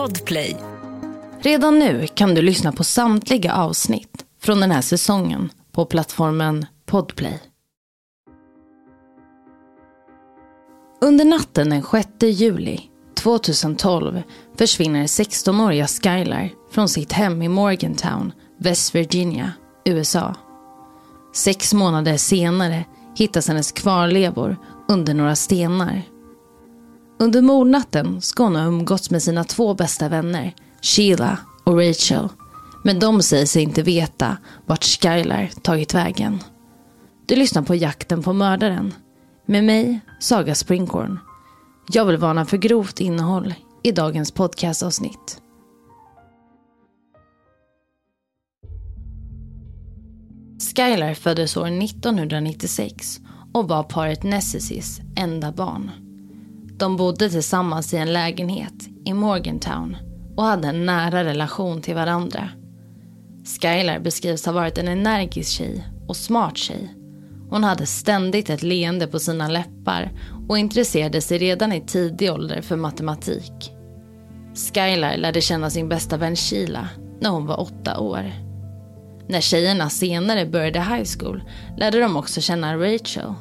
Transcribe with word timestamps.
Podplay. 0.00 0.56
Redan 1.40 1.78
nu 1.78 2.06
kan 2.06 2.34
du 2.34 2.42
lyssna 2.42 2.72
på 2.72 2.84
samtliga 2.84 3.54
avsnitt 3.54 4.24
från 4.42 4.60
den 4.60 4.70
här 4.70 4.80
säsongen 4.80 5.50
på 5.72 5.86
plattformen 5.86 6.66
Podplay. 6.86 7.42
Under 11.00 11.24
natten 11.24 11.70
den 11.70 11.82
6 11.82 12.08
juli 12.22 12.80
2012 13.14 14.22
försvinner 14.58 15.06
16-åriga 15.06 15.86
Skylar 15.86 16.50
från 16.70 16.88
sitt 16.88 17.12
hem 17.12 17.42
i 17.42 17.48
Morgantown, 17.48 18.32
West 18.58 18.94
Virginia, 18.94 19.52
USA. 19.84 20.34
Sex 21.34 21.74
månader 21.74 22.16
senare 22.16 22.84
hittas 23.16 23.48
hennes 23.48 23.72
kvarlevor 23.72 24.56
under 24.88 25.14
några 25.14 25.36
stenar. 25.36 26.02
Under 27.22 27.42
mordnatten 27.42 28.20
ska 28.20 28.42
hon 28.42 28.56
ha 28.56 28.64
umgåtts 28.64 29.10
med 29.10 29.22
sina 29.22 29.44
två 29.44 29.74
bästa 29.74 30.08
vänner, 30.08 30.54
Sheila 30.82 31.38
och 31.64 31.78
Rachel. 31.78 32.28
Men 32.84 32.98
de 32.98 33.22
säger 33.22 33.46
sig 33.46 33.62
inte 33.62 33.82
veta 33.82 34.36
vart 34.66 34.84
Skylar 34.84 35.50
tagit 35.62 35.94
vägen. 35.94 36.42
Du 37.26 37.36
lyssnar 37.36 37.62
på 37.62 37.74
Jakten 37.74 38.22
på 38.22 38.32
mördaren. 38.32 38.94
Med 39.46 39.64
mig, 39.64 40.00
Saga 40.20 40.54
Springhorn. 40.54 41.18
Jag 41.92 42.04
vill 42.04 42.16
varna 42.16 42.46
för 42.46 42.56
grovt 42.56 43.00
innehåll 43.00 43.54
i 43.82 43.92
dagens 43.92 44.30
podcastavsnitt. 44.30 45.40
Skylar 50.76 51.14
föddes 51.14 51.56
år 51.56 51.66
1996 51.66 53.20
och 53.52 53.68
var 53.68 53.82
paret 53.82 54.22
Necessys 54.22 55.00
enda 55.16 55.52
barn. 55.52 56.09
De 56.80 56.96
bodde 56.96 57.30
tillsammans 57.30 57.94
i 57.94 57.96
en 57.96 58.12
lägenhet 58.12 58.88
i 59.04 59.12
Morgantown 59.12 59.96
och 60.36 60.44
hade 60.44 60.68
en 60.68 60.86
nära 60.86 61.24
relation 61.24 61.82
till 61.82 61.94
varandra. 61.94 62.48
Skylar 63.44 63.98
beskrivs 63.98 64.46
ha 64.46 64.52
varit 64.52 64.78
en 64.78 64.88
energisk 64.88 65.50
tjej 65.50 65.86
och 66.08 66.16
smart 66.16 66.56
tjej. 66.56 66.94
Hon 67.50 67.64
hade 67.64 67.86
ständigt 67.86 68.50
ett 68.50 68.62
leende 68.62 69.06
på 69.06 69.18
sina 69.18 69.48
läppar 69.48 70.12
och 70.48 70.58
intresserade 70.58 71.20
sig 71.20 71.38
redan 71.38 71.72
i 71.72 71.80
tidig 71.80 72.32
ålder 72.32 72.60
för 72.60 72.76
matematik. 72.76 73.72
Skylar 74.54 75.16
lärde 75.16 75.40
känna 75.40 75.70
sin 75.70 75.88
bästa 75.88 76.16
vän 76.16 76.36
Sheila 76.36 76.88
när 77.20 77.30
hon 77.30 77.46
var 77.46 77.60
åtta 77.60 77.98
år. 77.98 78.32
När 79.28 79.40
tjejerna 79.40 79.90
senare 79.90 80.46
började 80.46 80.80
high 80.80 81.08
school 81.18 81.42
lärde 81.76 82.00
de 82.00 82.16
också 82.16 82.40
känna 82.40 82.76
Rachel. 82.76 83.34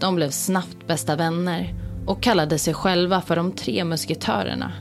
De 0.00 0.14
blev 0.14 0.30
snabbt 0.30 0.86
bästa 0.86 1.16
vänner 1.16 1.83
och 2.06 2.22
kallade 2.22 2.58
sig 2.58 2.74
själva 2.74 3.20
för 3.20 3.36
de 3.36 3.52
tre 3.52 3.84
musketörerna. 3.84 4.72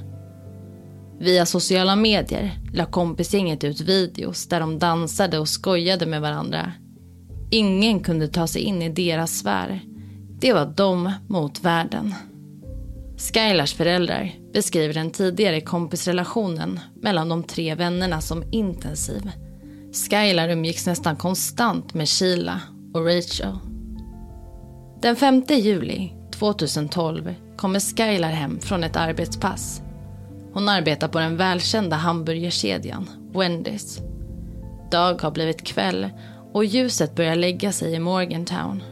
Via 1.19 1.45
sociala 1.45 1.95
medier 1.95 2.59
la 2.73 2.85
kompisgänget 2.85 3.63
ut 3.63 3.81
videos 3.81 4.47
där 4.47 4.59
de 4.59 4.79
dansade 4.79 5.39
och 5.39 5.49
skojade 5.49 6.05
med 6.05 6.21
varandra. 6.21 6.71
Ingen 7.51 7.99
kunde 7.99 8.27
ta 8.27 8.47
sig 8.47 8.61
in 8.61 8.81
i 8.81 8.89
deras 8.89 9.31
sfär. 9.31 9.81
Det 10.39 10.53
var 10.53 10.65
de 10.65 11.11
mot 11.27 11.63
världen. 11.63 12.15
Skylars 13.17 13.73
föräldrar 13.73 14.31
beskriver 14.53 14.93
den 14.93 15.11
tidigare 15.11 15.61
kompisrelationen 15.61 16.79
mellan 17.01 17.29
de 17.29 17.43
tre 17.43 17.75
vännerna 17.75 18.21
som 18.21 18.43
intensiv. 18.51 19.31
Skylar 19.93 20.49
umgicks 20.49 20.85
nästan 20.85 21.15
konstant 21.15 21.93
med 21.93 22.09
Sheila 22.09 22.61
och 22.93 23.05
Rachel. 23.05 23.57
Den 25.01 25.15
5 25.15 25.43
juli 25.47 26.13
2012 26.43 27.33
kommer 27.55 27.79
Skylar 27.79 28.31
hem 28.31 28.59
från 28.59 28.83
ett 28.83 28.95
arbetspass. 28.95 29.81
Hon 30.53 30.69
arbetar 30.69 31.07
på 31.07 31.19
den 31.19 31.37
välkända 31.37 31.95
hamburgerkedjan 31.95 33.09
Wendys. 33.33 33.99
Dag 34.91 35.21
har 35.21 35.31
blivit 35.31 35.63
kväll 35.63 36.09
och 36.53 36.65
ljuset 36.65 37.15
börjar 37.15 37.35
lägga 37.35 37.71
sig 37.71 37.93
i 37.93 37.99
Morgantown. 37.99 38.83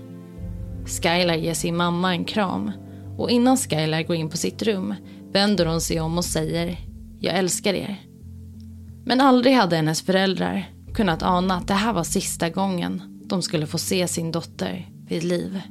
Skylar 0.85 1.35
ger 1.35 1.53
sin 1.53 1.77
mamma 1.77 2.11
en 2.11 2.25
kram 2.25 2.71
och 3.17 3.29
innan 3.29 3.57
Skylar 3.57 4.03
går 4.03 4.15
in 4.15 4.29
på 4.29 4.37
sitt 4.37 4.61
rum 4.61 4.95
vänder 5.31 5.65
hon 5.65 5.81
sig 5.81 5.99
om 5.99 6.17
och 6.17 6.25
säger 6.25 6.77
“Jag 7.19 7.35
älskar 7.37 7.73
er”. 7.73 8.01
Men 9.05 9.21
aldrig 9.21 9.55
hade 9.55 9.75
hennes 9.75 10.01
föräldrar 10.01 10.69
kunnat 10.93 11.23
ana 11.23 11.55
att 11.55 11.67
det 11.67 11.73
här 11.73 11.93
var 11.93 12.03
sista 12.03 12.49
gången 12.49 13.21
de 13.25 13.41
skulle 13.41 13.67
få 13.67 13.77
se 13.77 14.07
sin 14.07 14.31
dotter 14.31 14.89
vid 15.07 15.23
liv. 15.23 15.61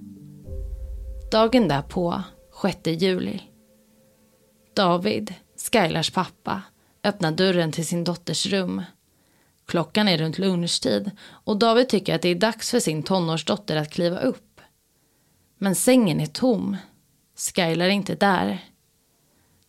Dagen 1.31 1.69
därpå, 1.69 2.23
6 2.63 2.79
juli. 2.87 3.41
David, 4.75 5.35
Skylars 5.57 6.11
pappa, 6.11 6.63
öppnar 7.05 7.33
dörren 7.33 7.73
till 7.73 7.87
sin 7.87 8.05
dotters 8.05 8.47
rum. 8.47 8.83
Klockan 9.67 10.09
är 10.09 10.19
runt 10.19 10.39
lunchtid 10.39 11.11
och 11.21 11.59
David 11.59 11.89
tycker 11.89 12.15
att 12.15 12.23
det 12.23 12.29
är 12.29 12.35
dags 12.35 12.71
för 12.71 12.81
sin 12.81 13.03
tonårsdotter 13.03 13.77
att 13.77 13.91
kliva 13.91 14.21
upp. 14.21 14.61
Men 15.59 15.75
sängen 15.75 16.21
är 16.21 16.27
tom. 16.27 16.77
Skylar 17.37 17.87
är 17.87 17.91
inte 17.91 18.15
där. 18.15 18.65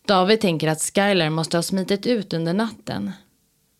David 0.06 0.40
tänker 0.40 0.68
att 0.68 0.82
Skylar 0.94 1.30
måste 1.30 1.56
ha 1.56 1.62
smitit 1.62 2.06
ut 2.06 2.32
under 2.32 2.54
natten. 2.54 3.12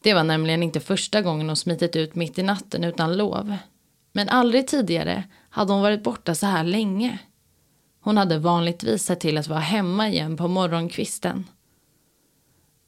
Det 0.03 0.15
var 0.15 0.25
nämligen 0.25 0.63
inte 0.63 0.81
första 0.81 1.23
gången 1.23 1.47
hon 1.47 1.57
smitit 1.57 1.97
ut 1.97 2.15
mitt 2.15 2.39
i 2.39 2.43
natten 2.43 2.85
utan 2.85 3.17
lov. 3.17 3.57
Men 4.13 4.29
aldrig 4.29 4.69
tidigare 4.69 5.25
hade 5.51 5.73
hon 5.73 5.83
varit 5.83 6.03
borta 6.03 6.35
så 6.35 6.47
här 6.47 6.65
länge. 6.65 7.19
Hon 8.05 8.17
hade 8.17 8.39
vanligtvis 8.39 9.05
sett 9.05 9.21
till 9.21 9.39
att 9.39 9.49
vara 9.49 9.61
hemma 9.61 10.09
igen 10.09 10.37
på 10.37 10.49
morgonkvisten. 10.49 11.45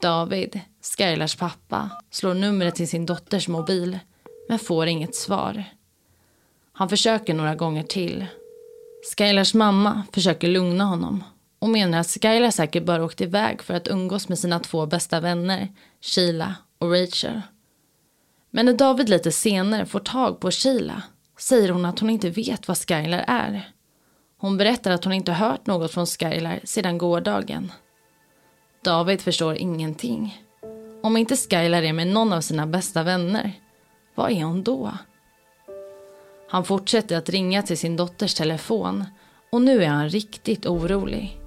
David, 0.01 0.61
Skylars 0.83 1.37
pappa, 1.37 1.91
slår 2.11 2.35
numret 2.35 2.75
till 2.75 2.89
sin 2.89 3.07
dotters 3.07 3.49
mobil 3.49 3.99
men 4.49 4.59
får 4.59 4.87
inget 4.87 5.15
svar. 5.15 5.65
Han 6.73 6.89
försöker 6.89 7.35
några 7.35 7.55
gånger 7.55 7.83
till. 7.83 8.27
Skylars 9.17 9.55
mamma 9.55 10.03
försöker 10.13 10.49
lugna 10.49 10.85
honom 10.85 11.25
och 11.59 11.69
menar 11.69 11.99
att 11.99 12.11
Skylar 12.23 12.51
säkert 12.51 12.85
bara 12.85 13.05
åkt 13.05 13.21
iväg 13.21 13.63
för 13.63 13.75
att 13.75 13.89
umgås 13.89 14.29
med 14.29 14.39
sina 14.39 14.61
två 14.61 14.87
bästa 14.87 15.21
vänner, 15.21 15.69
Sheila 16.01 16.55
och 16.79 16.93
Rachel. 16.93 17.41
Men 18.51 18.67
när 18.67 18.73
David 18.73 19.09
lite 19.09 19.33
senare 19.33 19.87
får 19.87 20.01
tag 20.01 20.41
på 20.41 20.51
Sheila 20.51 21.03
säger 21.39 21.69
hon 21.69 21.85
att 21.85 21.99
hon 21.99 22.11
inte 22.11 22.31
vet 22.31 22.69
vad 22.69 22.79
Skylar 22.79 23.25
är. 23.29 23.74
Hon 24.45 24.57
berättar 24.57 24.91
att 24.91 25.05
hon 25.05 25.13
inte 25.13 25.33
hört 25.33 25.67
något 25.67 25.91
från 25.91 26.07
Skylar 26.07 26.61
sedan 26.65 26.99
gårdagen. 26.99 27.73
David 28.83 29.21
förstår 29.21 29.55
ingenting. 29.55 30.43
Om 31.03 31.17
inte 31.17 31.37
Skylar 31.37 31.83
är 31.83 31.93
med 31.93 32.07
någon 32.07 32.33
av 32.33 32.41
sina 32.41 32.67
bästa 32.67 33.03
vänner, 33.03 33.53
vad 34.15 34.31
är 34.31 34.45
hon 34.45 34.63
då? 34.63 34.93
Han 36.49 36.65
fortsätter 36.65 37.17
att 37.17 37.29
ringa 37.29 37.63
till 37.63 37.79
sin 37.79 37.97
dotters 37.97 38.35
telefon 38.35 39.05
och 39.53 39.63
nu 39.63 39.85
är 39.85 39.89
han 39.89 40.09
riktigt 40.09 40.67
orolig. 40.67 41.41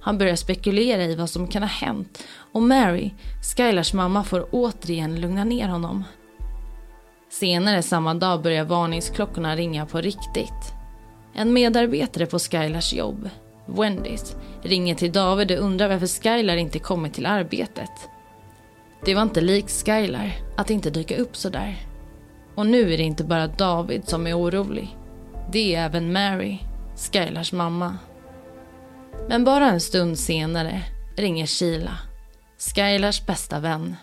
Han 0.00 0.18
börjar 0.18 0.36
spekulera 0.36 1.04
i 1.04 1.14
vad 1.14 1.30
som 1.30 1.48
kan 1.48 1.62
ha 1.62 1.68
hänt 1.68 2.24
och 2.52 2.62
Mary, 2.62 3.10
Skylars 3.56 3.92
mamma, 3.92 4.24
får 4.24 4.48
återigen 4.50 5.20
lugna 5.20 5.44
ner 5.44 5.68
honom. 5.68 6.04
Senare 7.30 7.82
samma 7.82 8.14
dag 8.14 8.42
börjar 8.42 8.64
varningsklockorna 8.64 9.56
ringa 9.56 9.86
på 9.86 10.00
riktigt. 10.00 10.81
En 11.34 11.52
medarbetare 11.52 12.26
på 12.26 12.38
Skylars 12.38 12.92
jobb, 12.92 13.30
Wendys, 13.66 14.36
ringer 14.62 14.94
till 14.94 15.12
David 15.12 15.50
och 15.52 15.64
undrar 15.64 15.88
varför 15.88 16.06
Skylar 16.06 16.56
inte 16.56 16.78
kommit 16.78 17.14
till 17.14 17.26
arbetet. 17.26 17.90
Det 19.04 19.14
var 19.14 19.22
inte 19.22 19.40
likt 19.40 19.86
Skylar 19.86 20.32
att 20.56 20.70
inte 20.70 20.90
dyka 20.90 21.16
upp 21.16 21.36
sådär. 21.36 21.86
Och 22.54 22.66
nu 22.66 22.92
är 22.92 22.98
det 22.98 23.02
inte 23.02 23.24
bara 23.24 23.46
David 23.46 24.08
som 24.08 24.26
är 24.26 24.38
orolig. 24.38 24.96
Det 25.52 25.74
är 25.74 25.84
även 25.84 26.12
Mary, 26.12 26.58
Skylars 26.96 27.52
mamma. 27.52 27.98
Men 29.28 29.44
bara 29.44 29.66
en 29.66 29.80
stund 29.80 30.18
senare 30.18 30.82
ringer 31.16 31.46
Sheila, 31.46 31.98
Skylars 32.58 33.26
bästa 33.26 33.60
vän. 33.60 33.96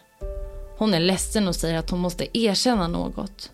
Hon 0.78 0.94
är 0.94 1.00
ledsen 1.00 1.48
och 1.48 1.56
säger 1.56 1.80
att 1.80 1.90
hon 1.90 2.00
måste 2.00 2.38
erkänna 2.38 2.88
något. 2.88 3.52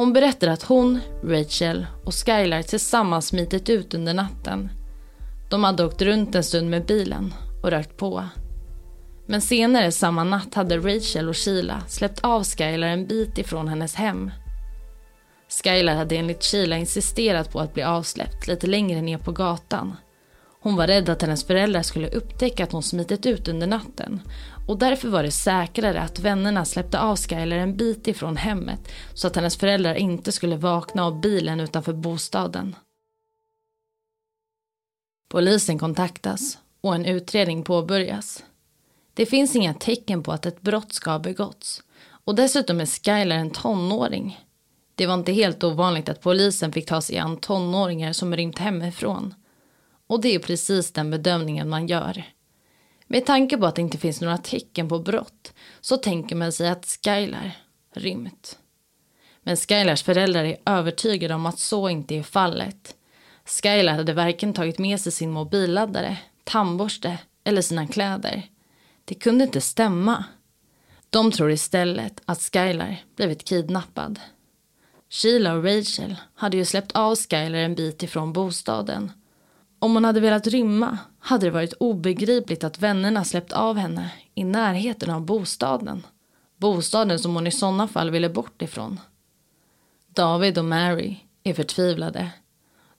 Hon 0.00 0.12
berättar 0.12 0.48
att 0.48 0.62
hon, 0.62 1.00
Rachel 1.24 1.86
och 2.04 2.14
Skylar 2.14 2.62
tillsammans 2.62 3.26
smitit 3.26 3.68
ut 3.68 3.94
under 3.94 4.14
natten. 4.14 4.68
De 5.50 5.64
hade 5.64 5.84
åkt 5.84 6.02
runt 6.02 6.34
en 6.34 6.44
stund 6.44 6.70
med 6.70 6.86
bilen 6.86 7.34
och 7.62 7.70
rökt 7.70 7.96
på. 7.96 8.24
Men 9.26 9.40
senare 9.40 9.92
samma 9.92 10.24
natt 10.24 10.54
hade 10.54 10.78
Rachel 10.78 11.28
och 11.28 11.36
Sheila 11.36 11.82
släppt 11.88 12.20
av 12.20 12.44
Skylar 12.44 12.88
en 12.88 13.06
bit 13.06 13.38
ifrån 13.38 13.68
hennes 13.68 13.94
hem. 13.94 14.30
Skylar 15.62 15.94
hade 15.94 16.16
enligt 16.16 16.44
Sheila 16.44 16.76
insisterat 16.76 17.52
på 17.52 17.60
att 17.60 17.74
bli 17.74 17.82
avsläppt 17.82 18.46
lite 18.48 18.66
längre 18.66 19.02
ner 19.02 19.18
på 19.18 19.32
gatan. 19.32 19.96
Hon 20.62 20.76
var 20.76 20.86
rädd 20.86 21.08
att 21.08 21.22
hennes 21.22 21.44
föräldrar 21.44 21.82
skulle 21.82 22.10
upptäcka 22.10 22.64
att 22.64 22.72
hon 22.72 22.82
smitit 22.82 23.26
ut 23.26 23.48
under 23.48 23.66
natten 23.66 24.20
och 24.70 24.78
därför 24.78 25.08
var 25.08 25.22
det 25.22 25.30
säkrare 25.30 26.00
att 26.00 26.18
vännerna 26.18 26.64
släppte 26.64 27.00
av 27.00 27.16
Skyler 27.16 27.58
en 27.58 27.76
bit 27.76 28.08
ifrån 28.08 28.36
hemmet 28.36 28.80
så 29.14 29.26
att 29.26 29.36
hennes 29.36 29.56
föräldrar 29.56 29.94
inte 29.94 30.32
skulle 30.32 30.56
vakna 30.56 31.04
av 31.04 31.20
bilen 31.20 31.60
utanför 31.60 31.92
bostaden. 31.92 32.76
Polisen 35.28 35.78
kontaktas 35.78 36.58
och 36.80 36.94
en 36.94 37.04
utredning 37.04 37.62
påbörjas. 37.62 38.44
Det 39.14 39.26
finns 39.26 39.56
inga 39.56 39.74
tecken 39.74 40.22
på 40.22 40.32
att 40.32 40.46
ett 40.46 40.60
brott 40.60 40.92
ska 40.92 41.10
ha 41.10 41.18
begåtts. 41.18 41.82
Och 42.24 42.34
dessutom 42.34 42.80
är 42.80 42.86
Skyler 42.86 43.36
en 43.36 43.50
tonåring. 43.50 44.40
Det 44.94 45.06
var 45.06 45.14
inte 45.14 45.32
helt 45.32 45.64
ovanligt 45.64 46.08
att 46.08 46.22
polisen 46.22 46.72
fick 46.72 46.86
ta 46.86 47.00
sig 47.00 47.18
an 47.18 47.36
tonåringar 47.36 48.12
som 48.12 48.36
rymt 48.36 48.58
hemifrån. 48.58 49.34
Och 50.06 50.20
det 50.20 50.34
är 50.34 50.38
precis 50.38 50.92
den 50.92 51.10
bedömningen 51.10 51.68
man 51.68 51.86
gör. 51.86 52.24
Med 53.12 53.26
tanke 53.26 53.56
på 53.56 53.66
att 53.66 53.74
det 53.74 53.82
inte 53.82 53.98
finns 53.98 54.20
några 54.20 54.38
tecken 54.38 54.88
på 54.88 54.98
brott 54.98 55.52
så 55.80 55.96
tänker 55.96 56.36
man 56.36 56.52
sig 56.52 56.68
att 56.68 56.98
Skylar 57.04 57.56
rymt. 57.94 58.58
Men 59.42 59.56
Skylars 59.56 60.02
föräldrar 60.02 60.44
är 60.44 60.56
övertygade 60.66 61.34
om 61.34 61.46
att 61.46 61.58
så 61.58 61.88
inte 61.88 62.14
är 62.14 62.22
fallet. 62.22 62.94
Skylar 63.44 63.94
hade 63.94 64.12
varken 64.12 64.54
tagit 64.54 64.78
med 64.78 65.00
sig 65.00 65.12
sin 65.12 65.30
mobilladdare, 65.30 66.16
tandborste 66.44 67.18
eller 67.44 67.62
sina 67.62 67.86
kläder. 67.86 68.42
Det 69.04 69.14
kunde 69.14 69.44
inte 69.44 69.60
stämma. 69.60 70.24
De 71.10 71.32
tror 71.32 71.50
istället 71.50 72.20
att 72.24 72.40
Skylar 72.40 73.04
blivit 73.16 73.44
kidnappad. 73.44 74.20
Sheila 75.08 75.54
och 75.54 75.64
Rachel 75.64 76.16
hade 76.34 76.56
ju 76.56 76.64
släppt 76.64 76.92
av 76.92 77.16
Skylar 77.16 77.58
en 77.58 77.74
bit 77.74 78.02
ifrån 78.02 78.32
bostaden. 78.32 79.12
Om 79.78 79.94
hon 79.94 80.04
hade 80.04 80.20
velat 80.20 80.46
rymma 80.46 80.98
hade 81.20 81.46
det 81.46 81.50
varit 81.50 81.72
obegripligt 81.72 82.64
att 82.64 82.78
vännerna 82.78 83.24
släppt 83.24 83.52
av 83.52 83.76
henne 83.76 84.12
i 84.34 84.44
närheten 84.44 85.10
av 85.10 85.20
bostaden. 85.20 86.06
Bostaden 86.56 87.18
som 87.18 87.34
hon 87.34 87.46
i 87.46 87.50
sådana 87.50 87.88
fall 87.88 88.10
ville 88.10 88.28
bort 88.28 88.62
ifrån. 88.62 89.00
David 90.14 90.58
och 90.58 90.64
Mary 90.64 91.16
är 91.42 91.54
förtvivlade. 91.54 92.30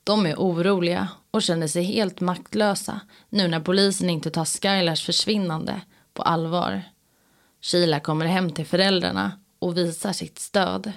De 0.04 0.26
är 0.26 0.36
oroliga 0.36 1.08
och 1.32 1.42
känner 1.42 1.68
sig 1.68 1.84
helt 1.84 2.20
maktlösa 2.20 3.00
nu 3.30 3.48
när 3.48 3.60
polisen 3.60 4.10
inte 4.10 4.30
tar 4.30 4.46
Skylars 4.46 5.06
försvinnande 5.06 5.82
på 6.14 6.22
allvar. 6.22 6.84
Sheila 7.62 8.00
kommer 8.00 8.26
hem 8.26 8.52
till 8.52 8.66
föräldrarna 8.66 9.32
och 9.60 9.78
visar 9.78 10.14
sitt 10.14 10.40
stöd. 10.40 10.92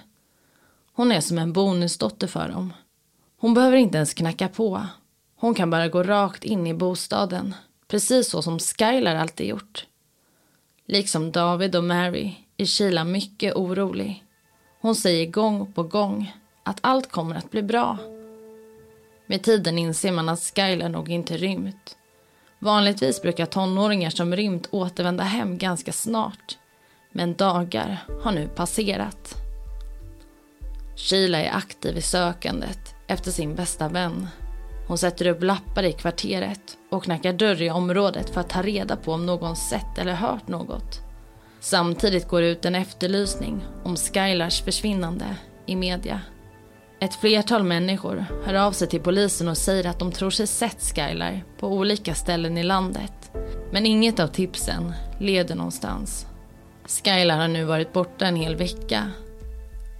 Hon 0.92 1.12
är 1.12 1.20
som 1.20 1.38
en 1.38 1.52
bonusdotter 1.52 2.26
för 2.26 2.48
dem. 2.48 2.72
Hon 3.36 3.54
behöver 3.54 3.76
inte 3.76 3.96
ens 3.96 4.14
knacka 4.14 4.48
på. 4.48 4.86
Hon 5.44 5.54
kan 5.54 5.70
bara 5.70 5.88
gå 5.88 6.02
rakt 6.02 6.44
in 6.44 6.66
i 6.66 6.74
bostaden, 6.74 7.54
precis 7.88 8.30
så 8.30 8.42
som 8.42 8.58
Skylar 8.58 9.14
alltid 9.14 9.46
gjort. 9.46 9.86
Liksom 10.86 11.32
David 11.32 11.76
och 11.76 11.84
Mary 11.84 12.34
är 12.56 12.66
Sheila 12.66 13.04
mycket 13.04 13.54
orolig. 13.54 14.24
Hon 14.80 14.94
säger 14.94 15.26
gång 15.26 15.72
på 15.72 15.82
gång 15.82 16.34
att 16.62 16.78
allt 16.80 17.10
kommer 17.10 17.36
att 17.36 17.50
bli 17.50 17.62
bra. 17.62 17.98
Med 19.26 19.42
tiden 19.42 19.78
inser 19.78 20.12
man 20.12 20.28
att 20.28 20.40
Skylar 20.40 20.88
nog 20.88 21.08
inte 21.10 21.36
rymt. 21.36 21.96
Vanligtvis 22.58 23.22
brukar 23.22 23.46
tonåringar 23.46 24.10
som 24.10 24.36
rymt 24.36 24.68
återvända 24.70 25.24
hem 25.24 25.58
ganska 25.58 25.92
snart. 25.92 26.58
Men 27.12 27.34
dagar 27.34 28.04
har 28.22 28.32
nu 28.32 28.48
passerat. 28.48 29.34
Sheila 30.96 31.38
är 31.38 31.56
aktiv 31.56 31.96
i 31.96 32.02
sökandet 32.02 32.94
efter 33.06 33.30
sin 33.30 33.54
bästa 33.54 33.88
vän. 33.88 34.28
Hon 34.86 34.98
sätter 34.98 35.26
upp 35.26 35.42
lappar 35.42 35.82
i 35.82 35.92
kvarteret 35.92 36.76
och 36.90 37.04
knackar 37.04 37.32
dörr 37.32 37.62
i 37.62 37.70
området 37.70 38.30
för 38.30 38.40
att 38.40 38.50
ta 38.50 38.62
reda 38.62 38.96
på 38.96 39.12
om 39.12 39.26
någon 39.26 39.56
sett 39.56 39.98
eller 39.98 40.14
hört 40.14 40.48
något. 40.48 41.00
Samtidigt 41.60 42.28
går 42.28 42.42
ut 42.42 42.64
en 42.64 42.74
efterlysning 42.74 43.64
om 43.84 43.96
Skylars 43.96 44.62
försvinnande 44.62 45.36
i 45.66 45.76
media. 45.76 46.20
Ett 47.00 47.14
flertal 47.14 47.62
människor 47.62 48.24
hör 48.44 48.54
av 48.54 48.72
sig 48.72 48.88
till 48.88 49.00
polisen 49.00 49.48
och 49.48 49.58
säger 49.58 49.86
att 49.86 49.98
de 49.98 50.12
tror 50.12 50.30
sig 50.30 50.46
sett 50.46 50.82
Skylar 50.82 51.44
på 51.58 51.68
olika 51.68 52.14
ställen 52.14 52.58
i 52.58 52.62
landet. 52.62 53.32
Men 53.72 53.86
inget 53.86 54.20
av 54.20 54.26
tipsen 54.26 54.92
leder 55.20 55.54
någonstans. 55.54 56.26
Skylar 56.86 57.36
har 57.36 57.48
nu 57.48 57.64
varit 57.64 57.92
borta 57.92 58.26
en 58.26 58.36
hel 58.36 58.56
vecka. 58.56 59.10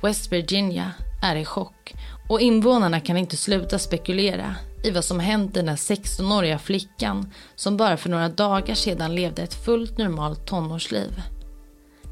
West 0.02 0.32
Virginia 0.32 0.90
är 1.22 1.36
i 1.36 1.44
chock 1.44 1.94
och 2.28 2.40
invånarna 2.40 3.00
kan 3.00 3.16
inte 3.16 3.36
sluta 3.36 3.78
spekulera 3.78 4.54
i 4.84 4.90
vad 4.90 5.04
som 5.04 5.20
hänt 5.20 5.54
den 5.54 5.66
där 5.66 5.76
16-åriga 5.76 6.58
flickan 6.58 7.32
som 7.54 7.76
bara 7.76 7.96
för 7.96 8.10
några 8.10 8.28
dagar 8.28 8.74
sedan 8.74 9.14
levde 9.14 9.42
ett 9.42 9.64
fullt 9.64 9.98
normalt 9.98 10.46
tonårsliv. 10.46 11.22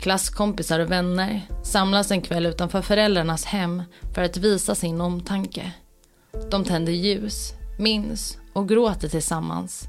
Klasskompisar 0.01 0.81
och 0.81 0.91
vänner 0.91 1.41
samlas 1.65 2.11
en 2.11 2.23
kväll 2.23 2.47
utanför 2.47 2.83
föräldrarnas 2.83 3.45
hem 3.45 3.83
för 4.15 4.23
att 4.23 4.37
visa 4.37 4.75
sin 4.75 5.01
omtanke. 5.01 5.73
De 6.51 6.65
tänder 6.65 6.93
ljus, 6.93 7.53
minns 7.79 8.39
och 8.53 8.69
gråter 8.69 9.09
tillsammans. 9.09 9.85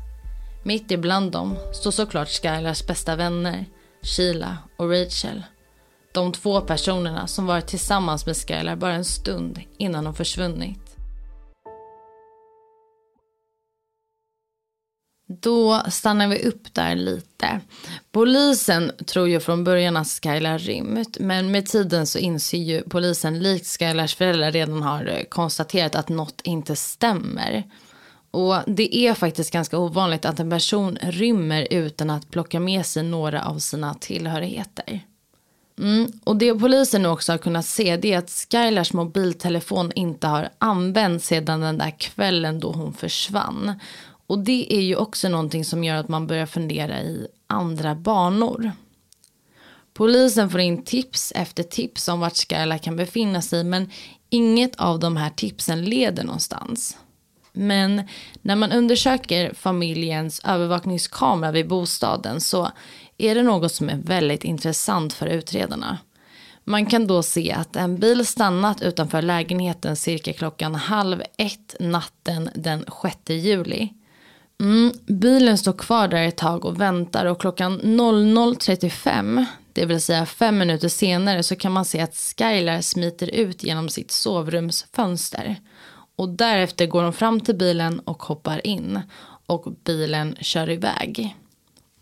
Mitt 0.64 0.92
ibland 0.92 1.32
dem 1.32 1.56
står 1.74 1.92
såklart 1.92 2.30
Skylars 2.30 2.88
bästa 2.88 3.16
vänner, 3.16 3.66
Sheila 4.02 4.58
och 4.78 4.92
Rachel. 4.92 5.44
De 6.14 6.32
två 6.32 6.62
personerna 6.62 7.28
som 7.28 7.46
varit 7.46 7.68
tillsammans 7.68 8.26
med 8.26 8.38
Skylar 8.38 8.76
bara 8.76 8.94
en 8.94 9.06
stund 9.06 9.62
innan 9.78 10.04
de 10.04 10.16
försvunnit. 10.16 10.83
Då 15.40 15.82
stannar 15.90 16.28
vi 16.28 16.44
upp 16.44 16.74
där 16.74 16.96
lite. 16.96 17.60
Polisen 18.12 18.92
tror 19.06 19.30
ju 19.30 19.40
från 19.40 19.64
början 19.64 19.98
att 19.98 20.08
Skylar 20.08 20.60
rymt. 20.60 21.18
Men 21.20 21.52
med 21.52 21.66
tiden 21.66 22.08
så 22.08 22.20
inser 22.20 22.58
ju 22.58 22.82
polisen 22.82 23.40
likt 23.40 23.68
Skylars 23.68 24.16
föräldrar 24.16 24.52
redan 24.52 24.82
har 24.82 25.06
eh, 25.06 25.24
konstaterat 25.24 25.96
att 25.96 26.10
något 26.10 26.42
inte 26.44 26.76
stämmer. 26.76 27.64
Och 28.32 28.56
det 28.68 28.96
är 28.98 29.14
faktiskt 29.14 29.52
ganska 29.52 29.78
ovanligt 29.78 30.26
att 30.26 30.40
en 30.40 30.50
person 30.50 30.98
rymmer 31.02 31.68
utan 31.72 32.10
att 32.10 32.30
plocka 32.30 32.60
med 32.60 32.86
sig 32.86 33.04
några 33.04 33.46
av 33.46 33.60
sina 33.60 33.94
tillhörigheter. 33.94 35.02
Mm. 35.80 36.12
Och 36.24 36.36
det 36.36 36.56
polisen 36.56 37.02
nu 37.02 37.08
också 37.08 37.32
har 37.34 37.38
kunnat 37.38 37.66
se 37.66 37.98
det 37.98 38.14
är 38.14 38.18
att 38.18 38.48
Skylars 38.52 38.94
mobiltelefon 38.94 39.92
inte 39.96 40.28
har 40.28 40.50
använts 40.58 41.28
sedan 41.28 41.62
den 41.62 41.78
där 41.78 42.00
kvällen 42.00 42.60
då 42.60 42.72
hon 42.72 42.94
försvann. 42.94 43.80
Och 44.34 44.40
det 44.40 44.74
är 44.74 44.82
ju 44.82 44.96
också 44.96 45.30
någonting 45.30 45.66
som 45.66 45.84
gör 45.84 45.96
att 45.96 46.08
man 46.08 46.28
börjar 46.28 46.46
fundera 46.46 47.02
i 47.02 47.28
andra 47.48 47.96
banor. 47.96 48.72
Polisen 49.94 50.50
får 50.50 50.60
in 50.60 50.84
tips 50.84 51.34
efter 51.36 51.64
tips 51.64 52.08
om 52.08 52.20
vart 52.20 52.38
Skyla 52.38 52.78
kan 52.78 52.96
befinna 52.96 53.42
sig 53.42 53.64
men 53.64 53.90
inget 54.30 54.76
av 54.76 55.00
de 55.00 55.18
här 55.18 55.30
tipsen 55.30 55.86
leder 55.86 56.24
någonstans. 56.24 56.98
Men 57.52 58.08
när 58.42 58.56
man 58.56 58.72
undersöker 58.72 59.54
familjens 59.54 60.42
övervakningskamera 60.46 61.52
vid 61.52 61.68
bostaden 61.68 62.42
så 62.42 62.72
är 63.18 63.36
det 63.36 63.44
något 63.44 63.72
som 63.72 63.90
är 63.90 63.98
väldigt 63.98 64.44
intressant 64.44 65.14
för 65.14 65.28
utredarna. 65.28 65.98
Man 66.64 66.86
kan 66.86 67.08
då 67.08 67.24
se 67.24 67.52
att 67.52 67.76
en 67.76 68.00
bil 68.00 68.26
stannat 68.26 68.82
utanför 68.82 69.22
lägenheten 69.22 69.96
cirka 69.96 70.34
klockan 70.34 70.76
halv 70.76 71.24
ett 71.38 71.76
natten 71.80 72.50
den 72.56 72.86
6 73.02 73.18
juli. 73.30 73.90
Mm, 74.64 74.92
bilen 75.06 75.58
står 75.58 75.74
kvar 75.74 76.08
där 76.08 76.24
ett 76.28 76.38
tag 76.38 76.66
och 76.66 76.82
väntar 76.82 77.26
och 77.26 77.42
klockan 77.42 77.82
00.35, 77.82 79.46
det 79.74 79.86
vill 79.86 80.02
säga 80.02 80.26
fem 80.26 80.58
minuter 80.58 80.88
senare, 80.88 81.44
så 81.44 81.56
kan 81.56 81.72
man 81.72 81.86
se 81.86 82.02
att 82.02 82.16
Skylar 82.38 82.82
smiter 82.82 83.36
ut 83.36 83.64
genom 83.64 83.90
sitt 83.90 84.12
sovrumsfönster. 84.12 85.56
Och 86.16 86.30
därefter 86.30 86.86
går 86.86 87.04
hon 87.04 87.14
fram 87.14 87.40
till 87.40 87.56
bilen 87.56 88.00
och 88.00 88.24
hoppar 88.24 88.68
in. 88.68 89.00
Och 89.46 89.74
bilen 89.84 90.36
kör 90.40 90.70
iväg. 90.70 91.36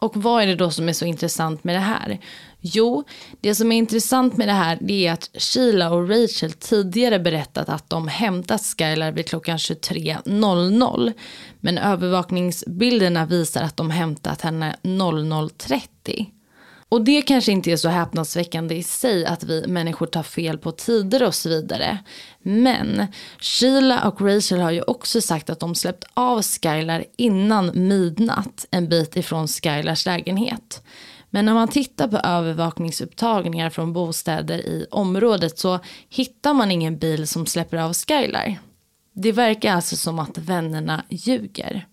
Och 0.02 0.18
vad 0.18 0.44
är 0.44 0.48
det 0.48 0.56
då 0.56 0.72
som 0.72 0.90
är 0.90 0.94
så 0.94 1.06
intressant 1.06 1.64
med 1.64 1.76
det 1.76 1.80
här? 1.80 2.20
Jo, 2.60 3.04
det 3.42 3.56
som 3.56 3.72
är 3.72 3.78
intressant 3.78 4.38
med 4.38 4.48
det 4.48 4.54
här 4.54 4.78
det 4.82 5.08
är 5.08 5.14
att 5.14 5.30
Sheila 5.34 5.92
och 5.92 6.10
Rachel 6.10 6.52
tidigare 6.52 7.20
berättat 7.20 7.70
att 7.70 7.90
de 7.90 8.08
hämtat 8.08 8.62
Skylar 8.62 9.12
vid 9.12 9.28
klockan 9.28 9.58
23.00. 9.58 11.14
Men 11.60 11.78
övervakningsbilderna 11.78 13.26
visar 13.26 13.62
att 13.62 13.78
de 13.78 13.90
hämtat 13.90 14.42
henne 14.42 14.76
00.30. 14.84 16.26
Och 16.92 17.02
det 17.02 17.22
kanske 17.22 17.52
inte 17.52 17.72
är 17.72 17.78
så 17.78 17.90
häpnadsväckande 17.90 18.76
i 18.76 18.84
sig 18.84 19.26
att 19.26 19.44
vi 19.44 19.68
människor 19.68 20.06
tar 20.06 20.24
fel 20.24 20.58
på 20.58 20.72
tider 20.72 21.24
och 21.24 21.36
så 21.36 21.50
vidare. 21.50 21.98
Men 22.42 23.08
Sheila 23.40 24.08
och 24.08 24.22
Rachel 24.22 24.60
har 24.60 24.72
ju 24.72 24.82
också 24.82 25.22
sagt 25.22 25.50
att 25.50 25.60
de 25.60 25.76
släppt 25.76 26.04
av 26.14 26.42
Skylar 26.42 27.06
innan 27.18 27.88
midnatt 27.88 28.66
en 28.72 28.90
bit 28.90 29.18
ifrån 29.18 29.48
Skylars 29.48 30.06
lägenhet. 30.06 30.84
Men 31.30 31.46
när 31.46 31.54
man 31.54 31.68
tittar 31.68 32.08
på 32.08 32.18
övervakningsupptagningar 32.18 33.70
från 33.70 33.94
bostäder 33.94 34.58
i 34.58 34.86
området 34.92 35.60
så 35.60 35.80
hittar 36.10 36.54
man 36.54 36.72
ingen 36.72 36.98
bil 36.98 37.28
som 37.28 37.46
släpper 37.46 37.78
av 37.78 37.94
Skylar. 37.94 38.60
Det 39.14 39.32
verkar 39.32 39.74
alltså 39.74 39.96
som 39.96 40.20
att 40.20 40.38
vännerna 40.38 41.04
ljuger. 41.10 41.88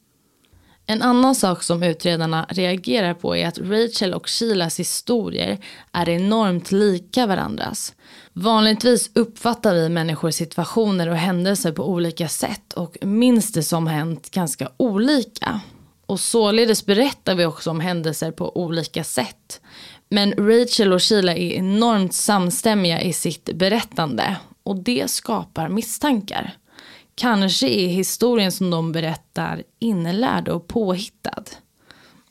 En 0.90 1.02
annan 1.02 1.34
sak 1.34 1.62
som 1.62 1.82
utredarna 1.82 2.46
reagerar 2.48 3.14
på 3.14 3.36
är 3.36 3.46
att 3.46 3.58
Rachel 3.58 4.14
och 4.14 4.28
Sheilas 4.28 4.80
historier 4.80 5.58
är 5.92 6.08
enormt 6.08 6.72
lika 6.72 7.26
varandras. 7.26 7.94
Vanligtvis 8.32 9.10
uppfattar 9.14 9.74
vi 9.74 9.88
människor 9.88 10.30
situationer 10.30 11.08
och 11.08 11.16
händelser 11.16 11.72
på 11.72 11.88
olika 11.88 12.28
sätt 12.28 12.72
och 12.72 12.96
minns 13.02 13.52
det 13.52 13.62
som 13.62 13.86
hänt 13.86 14.30
ganska 14.30 14.68
olika. 14.76 15.60
och 16.06 16.20
således 16.20 16.86
berättar 16.86 17.34
vi 17.34 17.44
också 17.44 17.70
om 17.70 17.80
händelser 17.80 18.30
på 18.30 18.56
olika 18.56 19.04
sätt. 19.04 19.60
Men 20.08 20.32
Rachel 20.32 20.92
och 20.92 21.02
Sheila 21.02 21.34
är 21.34 21.52
enormt 21.52 22.14
samstämmiga 22.14 23.00
i 23.00 23.12
sitt 23.12 23.54
berättande 23.54 24.36
och 24.62 24.76
det 24.76 25.10
skapar 25.10 25.68
misstankar. 25.68 26.54
Kanske 27.18 27.68
är 27.68 27.88
historien 27.88 28.52
som 28.52 28.70
de 28.70 28.92
berättar 28.92 29.62
inlärd 29.78 30.48
och 30.48 30.66
påhittad. 30.66 31.44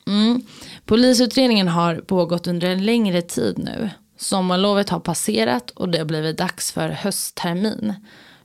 Mm. 0.08 0.42
Polisutredningen 0.86 1.68
har 1.68 1.96
pågått 1.96 2.48
under 2.48 2.70
en 2.70 2.86
längre 2.86 3.22
tid 3.22 3.58
nu. 3.58 3.90
Sommarlovet 4.18 4.90
har 4.90 5.00
passerat 5.00 5.70
och 5.70 5.90
det 5.90 5.98
har 5.98 6.06
blivit 6.06 6.38
dags 6.38 6.72
för 6.72 6.90
hösttermin. 6.90 7.94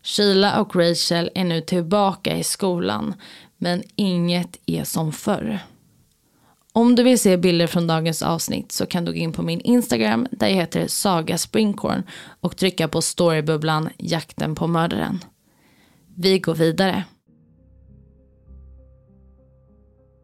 Sheila 0.02 0.60
och 0.60 0.76
Rachel 0.76 1.30
är 1.34 1.44
nu 1.44 1.60
tillbaka 1.60 2.36
i 2.36 2.44
skolan 2.44 3.14
men 3.58 3.82
inget 3.96 4.56
är 4.66 4.84
som 4.84 5.12
förr. 5.12 5.58
Om 6.72 6.94
du 6.94 7.02
vill 7.02 7.18
se 7.18 7.36
bilder 7.36 7.66
från 7.66 7.86
dagens 7.86 8.22
avsnitt 8.22 8.72
så 8.72 8.86
kan 8.86 9.04
du 9.04 9.12
gå 9.12 9.18
in 9.18 9.32
på 9.32 9.42
min 9.42 9.60
Instagram 9.60 10.26
där 10.30 10.48
jag 10.48 10.56
heter 10.56 10.86
Saga 10.86 11.38
Springcorn 11.38 12.02
och 12.40 12.56
trycka 12.56 12.88
på 12.88 13.02
storybubblan 13.02 13.88
Jakten 13.98 14.54
på 14.54 14.66
mördaren. 14.66 15.20
Vi 16.22 16.38
går 16.38 16.54
vidare. 16.54 17.04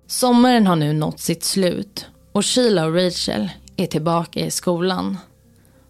Sommaren 0.06 0.66
har 0.66 0.76
nu 0.76 0.92
nått 0.92 1.20
sitt 1.20 1.44
slut 1.44 2.06
och 2.32 2.44
Sheila 2.44 2.86
och 2.86 2.94
Rachel 2.94 3.50
är 3.76 3.86
tillbaka 3.86 4.40
i 4.40 4.50
skolan. 4.50 5.18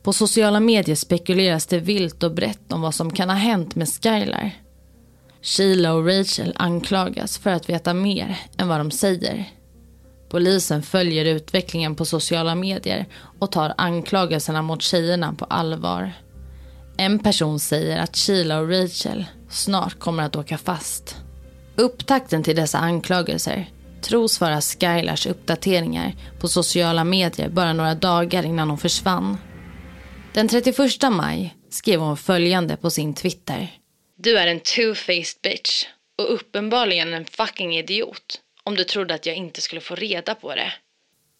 På 0.03 0.13
sociala 0.13 0.61
medier 0.61 0.97
spekuleras 0.97 1.67
det 1.67 1.79
vilt 1.79 2.23
och 2.23 2.35
brett 2.35 2.73
om 2.73 2.81
vad 2.81 2.95
som 2.95 3.11
kan 3.11 3.29
ha 3.29 3.37
hänt 3.37 3.75
med 3.75 3.89
Skylar. 3.89 4.51
Sheila 5.43 5.93
och 5.93 6.07
Rachel 6.07 6.53
anklagas 6.57 7.39
för 7.39 7.51
att 7.51 7.69
veta 7.69 7.95
mer 7.95 8.39
än 8.59 8.69
vad 8.69 8.81
de 8.81 8.91
säger. 8.91 9.51
Polisen 10.29 10.83
följer 10.83 11.25
utvecklingen 11.25 11.95
på 11.95 12.05
sociala 12.05 12.55
medier 12.55 13.07
och 13.39 13.53
tar 13.53 13.75
anklagelserna 13.77 14.63
mot 14.63 14.83
tjejerna 14.83 15.35
på 15.35 15.45
allvar. 15.45 16.13
En 16.97 17.19
person 17.19 17.61
säger 17.61 17.99
att 17.99 18.17
Sheila 18.17 18.61
och 18.61 18.71
Rachel 18.71 19.27
snart 19.51 19.99
kommer 19.99 20.23
att 20.23 20.37
åka 20.37 20.59
fast. 20.59 21.17
Upptakten 21.77 22.43
till 22.43 22.57
dessa 22.57 22.79
anklagelser 22.79 23.67
tros 24.03 24.41
vara 24.41 24.61
Skylars 24.61 25.27
uppdateringar 25.27 26.15
på 26.41 26.49
sociala 26.49 27.05
medier 27.05 27.49
bara 27.49 27.73
några 27.73 27.95
dagar 27.95 28.45
innan 28.47 28.69
hon 28.69 28.79
försvann. 28.79 29.39
Den 30.35 30.49
31 30.49 30.79
maj 31.11 31.55
skrev 31.71 32.01
hon 32.01 32.17
följande 32.17 32.77
på 32.77 32.91
sin 32.91 33.15
Twitter. 33.15 33.69
Du 34.17 34.39
är 34.39 34.47
en 34.47 34.61
two-faced 34.61 35.43
bitch 35.43 35.85
och 36.19 36.35
uppenbarligen 36.35 37.15
en 37.15 37.25
fucking 37.25 37.77
idiot 37.77 38.41
om 38.65 38.75
du 38.75 38.85
trodde 38.85 39.15
att 39.15 39.27
jag 39.27 39.37
inte 39.37 39.61
skulle 39.61 39.81
få 39.81 39.95
reda 39.95 40.35
på 40.35 40.55
det. 40.55 40.73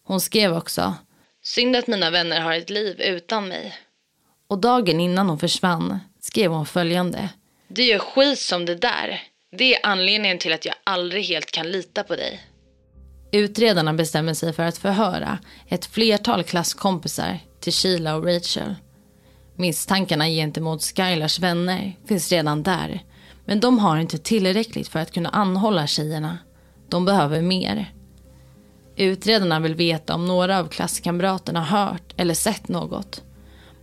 Hon 0.03 0.21
skrev 0.21 0.57
också. 0.57 0.95
Synd 1.43 1.75
att 1.75 1.87
mina 1.87 2.09
vänner 2.09 2.41
har 2.41 2.53
ett 2.53 2.69
liv 2.69 3.01
utan 3.01 3.47
mig. 3.47 3.77
Och 4.47 4.59
dagen 4.59 4.99
innan 4.99 5.29
hon 5.29 5.39
försvann 5.39 5.99
skrev 6.21 6.51
hon 6.51 6.65
följande. 6.65 7.29
Du 7.71 7.83
gör 7.83 7.99
skit 7.99 8.39
som 8.39 8.65
det 8.65 8.75
där. 8.75 9.21
Det 9.57 9.75
är 9.75 9.79
anledningen 9.85 10.39
till 10.39 10.53
att 10.53 10.65
jag 10.65 10.75
aldrig 10.83 11.25
helt 11.25 11.51
kan 11.51 11.71
lita 11.71 12.03
på 12.03 12.15
dig. 12.15 12.41
Utredarna 13.31 13.93
bestämmer 13.93 14.33
sig 14.33 14.53
för 14.53 14.63
att 14.63 14.77
förhöra 14.77 15.39
ett 15.67 15.85
flertal 15.85 16.43
klasskompisar 16.43 17.39
till 17.59 17.73
Sheila 17.73 18.15
och 18.15 18.25
Rachel. 18.25 18.75
Misstankarna 19.55 20.27
gentemot 20.27 20.83
Skylars 20.83 21.39
vänner 21.39 21.97
finns 22.07 22.31
redan 22.31 22.63
där. 22.63 23.03
Men 23.45 23.59
de 23.59 23.79
har 23.79 23.97
inte 23.97 24.17
tillräckligt 24.17 24.87
för 24.87 24.99
att 24.99 25.13
kunna 25.13 25.29
anhålla 25.29 25.87
tjejerna. 25.87 26.37
De 26.89 27.05
behöver 27.05 27.41
mer. 27.41 27.93
Utredarna 28.95 29.59
vill 29.59 29.75
veta 29.75 30.15
om 30.15 30.25
några 30.25 30.59
av 30.59 30.67
klasskamraterna 30.67 31.63
hört 31.63 32.13
eller 32.17 32.33
sett 32.33 32.67
något. 32.67 33.23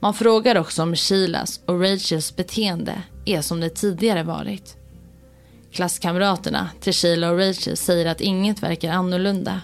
Man 0.00 0.14
frågar 0.14 0.56
också 0.56 0.82
om 0.82 0.96
Sheilas 0.96 1.60
och 1.66 1.80
Rachels 1.80 2.36
beteende 2.36 3.02
är 3.26 3.42
som 3.42 3.60
det 3.60 3.70
tidigare 3.70 4.22
varit. 4.22 4.76
Klasskamraterna 5.72 6.70
till 6.80 6.92
Sheila 6.92 7.30
och 7.30 7.38
Rachel 7.38 7.76
säger 7.76 8.06
att 8.06 8.20
inget 8.20 8.62
verkar 8.62 8.92
annorlunda. 8.92 9.60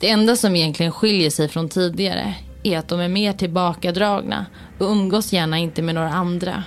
Det 0.00 0.10
enda 0.10 0.36
som 0.36 0.56
egentligen 0.56 0.92
skiljer 0.92 1.30
sig 1.30 1.48
från 1.48 1.68
tidigare 1.68 2.34
är 2.62 2.78
att 2.78 2.88
de 2.88 3.00
är 3.00 3.08
mer 3.08 3.32
tillbakadragna 3.32 4.46
och 4.78 4.86
umgås 4.86 5.32
gärna 5.32 5.58
inte 5.58 5.82
med 5.82 5.94
några 5.94 6.12
andra. 6.12 6.64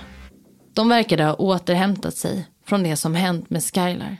De 0.74 0.90
verkade 0.90 1.24
ha 1.24 1.34
återhämtat 1.34 2.18
sig 2.18 2.48
från 2.66 2.84
det 2.84 2.96
som 2.96 3.16
hänt 3.16 3.50
med 3.50 3.64
Skylar. 3.64 4.18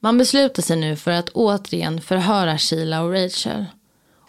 Man 0.00 0.18
beslutar 0.18 0.62
sig 0.62 0.76
nu 0.76 0.96
för 0.96 1.10
att 1.10 1.28
återigen 1.28 2.00
förhöra 2.00 2.58
Sheila 2.58 3.02
och 3.02 3.12
Rachel. 3.12 3.64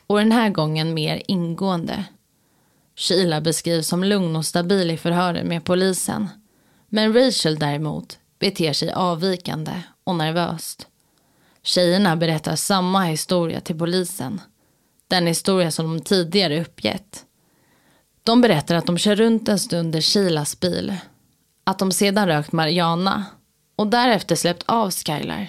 Och 0.07 0.17
den 0.17 0.31
här 0.31 0.49
gången 0.49 0.93
mer 0.93 1.21
ingående. 1.27 2.03
Sheila 2.95 3.41
beskrivs 3.41 3.87
som 3.87 4.03
lugn 4.03 4.35
och 4.35 4.45
stabil 4.45 4.91
i 4.91 4.97
förhören 4.97 5.47
med 5.47 5.63
polisen. 5.63 6.29
Men 6.89 7.13
Rachel 7.13 7.60
däremot 7.60 8.20
beter 8.39 8.74
sig 8.74 8.91
avvikande 8.91 9.82
och 10.03 10.15
nervöst. 10.15 10.88
Tjejerna 11.63 12.15
berättar 12.15 12.56
samma 12.56 13.03
historia 13.03 13.60
till 13.60 13.77
polisen. 13.77 14.41
Den 15.08 15.27
historia 15.27 15.72
som 15.72 15.98
de 15.98 16.03
tidigare 16.03 16.62
uppgett. 16.62 17.25
De 18.24 18.41
berättar 18.41 18.75
att 18.75 18.86
de 18.86 18.98
kör 18.98 19.15
runt 19.15 19.50
en 19.50 19.60
stund 19.60 19.96
i 19.96 20.01
Shilas 20.01 20.60
bil. 20.60 20.96
Att 21.63 21.79
de 21.79 21.91
sedan 21.91 22.27
rökt 22.27 22.51
marijuana 22.51 23.25
och 23.75 23.88
därefter 23.88 24.36
släppt 24.36 24.63
av 24.65 24.91
Skylar. 24.91 25.48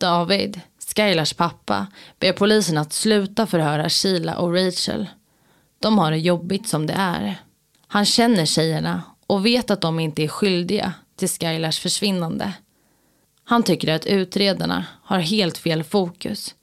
David, 0.00 0.60
Skylars 0.96 1.32
pappa, 1.32 1.86
ber 2.18 2.32
polisen 2.32 2.78
att 2.78 2.92
sluta 2.92 3.46
förhöra 3.46 3.88
Sheila 3.88 4.38
och 4.38 4.54
Rachel. 4.54 5.06
De 5.78 5.98
har 5.98 6.10
det 6.10 6.18
jobbigt 6.18 6.68
som 6.68 6.86
det 6.86 6.92
är. 6.92 7.42
Han 7.86 8.04
känner 8.04 8.46
tjejerna 8.46 9.02
och 9.30 9.46
vet 9.46 9.70
att 9.70 9.80
de 9.80 10.00
inte 10.00 10.22
är 10.22 10.28
skyldiga 10.28 10.92
till 11.16 11.28
Skylars 11.28 11.80
försvinnande. 11.80 12.52
Han 13.44 13.62
tycker 13.62 13.94
att 13.94 14.06
utredarna 14.06 14.86
har 15.02 15.18
helt 15.18 15.58
fel 15.58 15.84
fokus. 15.84 16.54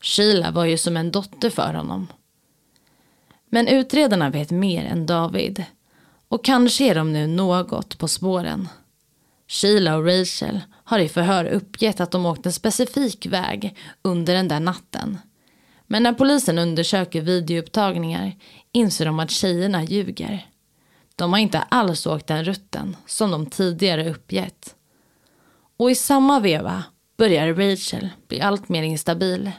Sheila 0.00 0.50
var 0.50 0.64
ju 0.64 0.78
som 0.78 0.96
en 0.96 1.10
dotter 1.10 1.50
för 1.50 1.74
honom. 1.74 2.06
Men 3.50 3.68
utredarna 3.68 4.30
vet 4.30 4.50
mer 4.50 4.84
än 4.84 5.06
David. 5.06 5.64
Och 6.28 6.44
kanske 6.44 6.84
är 6.84 6.94
de 6.94 7.12
nu 7.12 7.26
något 7.26 7.98
på 7.98 8.08
spåren. 8.08 8.68
Sheila 9.48 9.96
och 9.96 10.06
Rachel 10.06 10.60
har 10.84 10.98
i 10.98 11.08
förhör 11.08 11.44
uppgett 11.44 12.00
att 12.00 12.10
de 12.10 12.26
åkt 12.26 12.46
en 12.46 12.52
specifik 12.52 13.26
väg 13.26 13.76
under 14.02 14.34
den 14.34 14.48
där 14.48 14.60
natten. 14.60 15.18
Men 15.86 16.02
när 16.02 16.12
polisen 16.12 16.58
undersöker 16.58 17.20
videoupptagningar 17.20 18.36
inser 18.72 19.06
de 19.06 19.20
att 19.20 19.30
tjejerna 19.30 19.84
ljuger. 19.84 20.46
De 21.18 21.32
har 21.32 21.40
inte 21.40 21.58
alls 21.58 22.06
åkt 22.06 22.26
den 22.26 22.44
rutten 22.44 22.96
som 23.06 23.30
de 23.30 23.46
tidigare 23.46 24.10
uppgett. 24.10 24.74
Och 25.76 25.90
i 25.90 25.94
samma 25.94 26.40
veva 26.40 26.84
börjar 27.16 27.54
Rachel 27.54 28.08
bli 28.28 28.40
allt 28.40 28.68
mer 28.68 28.82
instabil. 28.82 29.50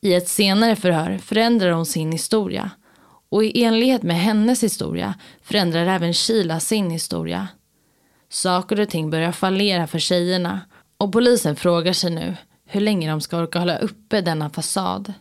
I 0.00 0.14
ett 0.14 0.28
senare 0.28 0.76
förhör 0.76 1.18
förändrar 1.18 1.70
hon 1.70 1.86
sin 1.86 2.12
historia 2.12 2.70
och 3.28 3.44
i 3.44 3.62
enlighet 3.64 4.02
med 4.02 4.16
hennes 4.16 4.62
historia 4.62 5.14
förändrar 5.42 5.86
även 5.86 6.14
Sheila 6.14 6.60
sin 6.60 6.90
historia. 6.90 7.48
Saker 8.28 8.80
och 8.80 8.88
ting 8.88 9.10
börjar 9.10 9.32
fallera 9.32 9.86
för 9.86 9.98
tjejerna 9.98 10.60
och 10.96 11.12
polisen 11.12 11.56
frågar 11.56 11.92
sig 11.92 12.10
nu 12.10 12.36
hur 12.64 12.80
länge 12.80 13.10
de 13.10 13.20
ska 13.20 13.38
orka 13.38 13.58
hålla 13.58 13.78
uppe 13.78 14.20
denna 14.20 14.50
fasad. 14.50 15.12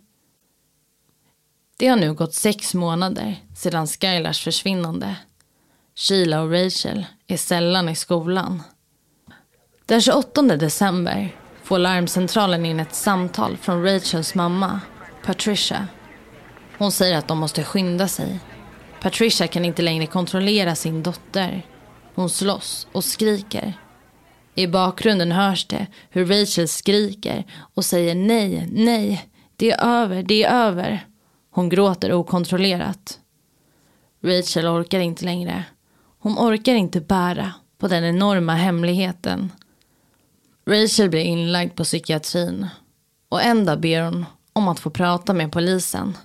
Det 1.78 1.88
har 1.88 1.98
nu 1.98 2.14
gått 2.14 2.34
sex 2.34 2.74
månader 2.74 3.36
sedan 3.56 3.88
Skylars 3.88 4.44
försvinnande. 4.44 5.16
Sheila 6.02 6.42
och 6.42 6.52
Rachel 6.52 7.06
är 7.28 7.38
sällan 7.38 7.90
i 7.90 7.96
skolan. 7.96 8.64
Den 9.86 10.02
28 10.02 10.42
december 10.42 11.36
får 11.64 11.80
larmcentralen 11.80 12.66
in 12.66 12.80
ett 12.80 12.96
samtal 12.96 13.58
från 13.58 13.84
Rachels 13.84 14.36
mamma, 14.36 14.80
Patricia. 15.26 15.88
Hon 16.78 16.92
säger 16.92 17.18
att 17.18 17.28
de 17.28 17.38
måste 17.38 17.64
skynda 17.64 18.08
sig. 18.08 18.40
Patricia 19.02 19.48
kan 19.48 19.66
inte 19.66 19.82
längre 19.82 20.06
kontrollera 20.06 20.76
sin 20.76 21.04
dotter. 21.04 21.66
Hon 22.16 22.30
slåss 22.30 22.88
och 22.92 23.04
skriker. 23.04 23.74
I 24.56 24.68
bakgrunden 24.68 25.32
hörs 25.32 25.66
det 25.66 25.88
hur 26.10 26.26
Rachel 26.26 26.68
skriker 26.68 27.46
och 27.74 27.86
säger 27.86 28.16
nej, 28.16 28.70
nej, 28.72 29.30
det 29.56 29.72
är 29.72 30.02
över, 30.02 30.24
det 30.24 30.44
är 30.44 30.68
över. 30.68 31.06
Hon 31.52 31.70
gråter 31.70 32.14
okontrollerat. 32.14 33.20
Rachel 34.24 34.68
orkar 34.68 35.00
inte 35.00 35.26
längre. 35.26 35.66
Hon 36.24 36.38
orkar 36.38 36.76
inte 36.76 37.02
bära 37.02 37.54
på 37.78 37.88
den 37.88 38.04
enorma 38.04 38.54
hemligheten. 38.54 39.52
Rachel 40.66 41.10
blir 41.10 41.22
inlagd 41.22 41.76
på 41.76 41.84
psykiatrin 41.84 42.68
och 43.30 43.44
en 43.44 43.66
dag 43.66 43.80
ber 43.80 44.02
hon 44.02 44.26
om 44.54 44.68
att 44.68 44.80
få 44.80 44.90
prata 44.90 45.34
med 45.34 45.52
polisen. 45.52 46.18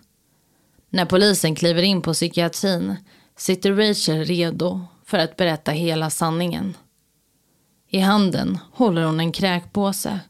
När 0.90 1.04
polisen 1.04 1.54
kliver 1.54 1.82
in 1.82 2.02
på 2.02 2.12
psykiatrin 2.12 2.96
sitter 3.36 3.72
Rachel 3.72 4.24
redo 4.24 4.80
för 5.04 5.18
att 5.18 5.36
berätta 5.36 5.70
hela 5.70 6.10
sanningen. 6.10 6.76
I 7.88 7.98
handen 7.98 8.58
håller 8.72 9.04
hon 9.04 9.20
en 9.20 9.32
kräkpåse. 9.32 10.20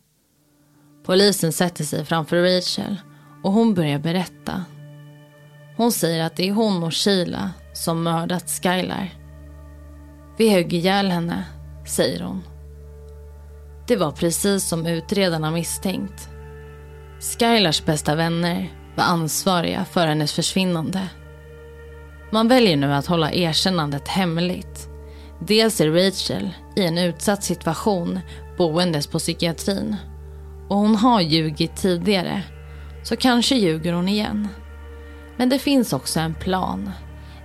Polisen 1.05 1.53
sätter 1.53 1.85
sig 1.85 2.05
framför 2.05 2.43
Rachel 2.43 2.97
och 3.43 3.53
hon 3.53 3.75
börjar 3.75 3.99
berätta. 3.99 4.65
Hon 5.77 5.93
säger 5.93 6.25
att 6.25 6.37
det 6.37 6.49
är 6.49 6.53
hon 6.53 6.83
och 6.83 6.95
Sheila 6.95 7.51
som 7.75 8.03
mördat 8.03 8.51
Skylar. 8.51 9.26
Vi 10.37 10.51
högg 10.51 10.73
ihjäl 10.73 11.11
henne, 11.11 11.45
säger 11.87 12.21
hon. 12.21 12.43
Det 13.87 13.97
var 13.97 14.13
precis 14.13 14.69
som 14.69 14.87
utredarna 14.87 15.51
misstänkt. 15.51 16.29
Skylars 17.21 17.85
bästa 17.85 18.15
vänner 18.15 18.73
var 18.97 19.05
ansvariga 19.05 19.85
för 19.85 20.07
hennes 20.07 20.33
försvinnande. 20.33 21.09
Man 22.31 22.49
väljer 22.49 22.77
nu 22.77 22.93
att 22.93 23.07
hålla 23.07 23.33
erkännandet 23.33 24.09
hemligt. 24.09 24.89
Dels 25.41 25.81
är 25.81 25.91
Rachel 25.91 26.51
i 26.77 26.87
en 26.87 26.99
utsatt 26.99 27.45
situation 27.45 28.21
boendes 28.59 29.07
på 29.07 29.19
psykiatrin. 29.19 29.97
Och 30.69 30.77
hon 30.77 30.97
har 30.97 31.21
ljugit 31.21 31.77
tidigare, 31.77 32.43
så 33.03 33.17
kanske 33.17 33.55
ljuger 33.55 33.93
hon 33.93 34.09
igen. 34.09 34.49
Men 35.37 35.49
det 35.49 35.59
finns 35.59 35.93
också 35.93 36.21
en 36.21 36.35
plan. 36.35 36.91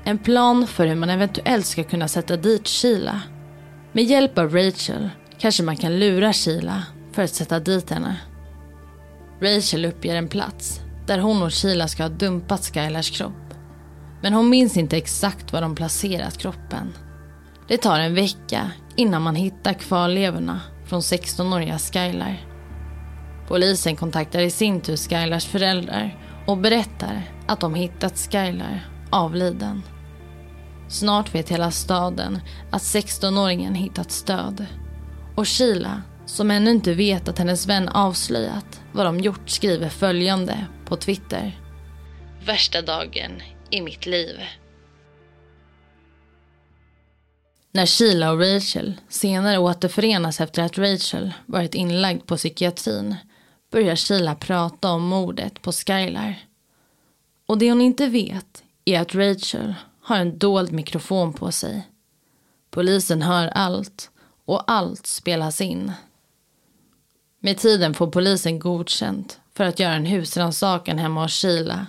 En 0.04 0.18
plan 0.18 0.68
för 0.68 0.88
hur 0.88 0.96
man 0.96 1.10
eventuellt 1.10 1.66
ska 1.66 1.84
kunna 1.84 2.08
sätta 2.08 2.38
dit 2.38 2.68
Sheila. 2.68 3.22
Med 3.92 4.04
hjälp 4.04 4.38
av 4.38 4.54
Rachel 4.56 5.10
kanske 5.38 5.64
man 5.64 5.78
kan 5.78 6.00
lura 6.00 6.34
Sheila 6.34 6.84
för 7.12 7.24
att 7.24 7.34
sätta 7.34 7.60
dit 7.60 7.90
henne. 7.90 8.18
Rachel 9.42 9.86
uppger 9.86 10.16
en 10.16 10.28
plats 10.28 10.82
där 11.08 11.20
hon 11.20 11.44
och 11.44 11.54
Sheila 11.54 11.88
ska 11.88 12.04
ha 12.04 12.10
dumpat 12.10 12.66
Skylars 12.66 13.18
kropp. 13.18 13.54
Men 14.22 14.34
hon 14.34 14.50
minns 14.50 14.78
inte 14.78 14.98
exakt 14.98 15.54
var 15.54 15.62
de 15.62 15.76
placerat 15.76 16.38
kroppen. 16.38 16.94
Det 17.68 17.78
tar 17.78 18.00
en 18.00 18.16
vecka 18.16 18.72
innan 18.96 19.22
man 19.22 19.36
hittar 19.36 19.74
kvarlevorna 19.74 20.62
från 20.86 21.02
16-åriga 21.02 21.80
Skylar. 21.80 22.48
Polisen 23.48 23.96
kontaktar 23.96 24.40
i 24.40 24.52
sin 24.52 24.82
tur 24.82 24.98
Skylars 24.98 25.46
föräldrar 25.46 26.18
och 26.48 26.58
berättar 26.58 27.24
att 27.48 27.60
de 27.60 27.76
hittat 27.76 28.18
Skylar 28.18 28.92
avliden. 29.12 29.82
Snart 30.92 31.36
vet 31.36 31.50
hela 31.50 31.72
staden 31.72 32.40
att 32.72 32.82
16-åringen 32.82 33.74
hittat 33.74 34.12
stöd. 34.12 34.66
Och 35.36 35.48
Sheila, 35.48 36.02
som 36.26 36.52
ännu 36.52 36.72
inte 36.72 36.94
vet 36.94 37.28
att 37.28 37.38
hennes 37.38 37.68
vän 37.68 37.90
avslöjat 37.90 38.82
vad 38.92 39.06
de 39.06 39.20
gjort, 39.20 39.50
skriver 39.50 39.90
följande 39.90 40.66
på 40.86 40.96
Twitter. 40.96 41.60
Värsta 42.46 42.82
dagen 42.82 43.32
i 43.70 43.82
mitt 43.82 44.06
liv. 44.06 44.36
När 47.72 47.86
Sheila 47.86 48.32
och 48.32 48.40
Rachel 48.40 48.94
senare 49.10 49.58
återförenas 49.58 50.42
efter 50.42 50.64
att 50.64 50.78
Rachel 50.78 51.34
varit 51.46 51.76
inlagd 51.76 52.26
på 52.26 52.38
psykiatrin 52.38 53.16
börjar 53.72 53.96
Sheila 53.96 54.36
prata 54.36 54.92
om 54.92 55.04
mordet 55.04 55.62
på 55.62 55.72
Skylar. 55.72 56.36
Och 57.46 57.58
det 57.58 57.72
hon 57.72 57.82
inte 57.82 58.08
vet 58.08 58.64
är 58.86 59.02
att 59.02 59.16
Rachel 59.16 59.76
har 60.12 60.18
en 60.18 60.38
dold 60.38 60.72
mikrofon 60.72 61.34
på 61.34 61.52
sig. 61.52 61.88
Polisen 62.70 63.22
hör 63.22 63.48
allt 63.48 64.12
och 64.46 64.72
allt 64.72 65.08
spelas 65.08 65.62
in. 65.62 65.92
Med 67.40 67.58
tiden 67.58 67.94
får 67.94 68.08
polisen 68.08 68.60
godkänt 68.60 69.40
för 69.54 69.64
att 69.64 69.80
göra 69.80 69.94
en 69.94 70.06
husrannsakan 70.06 70.98
hemma 70.98 71.22
hos 71.22 71.42
Sheila. 71.42 71.86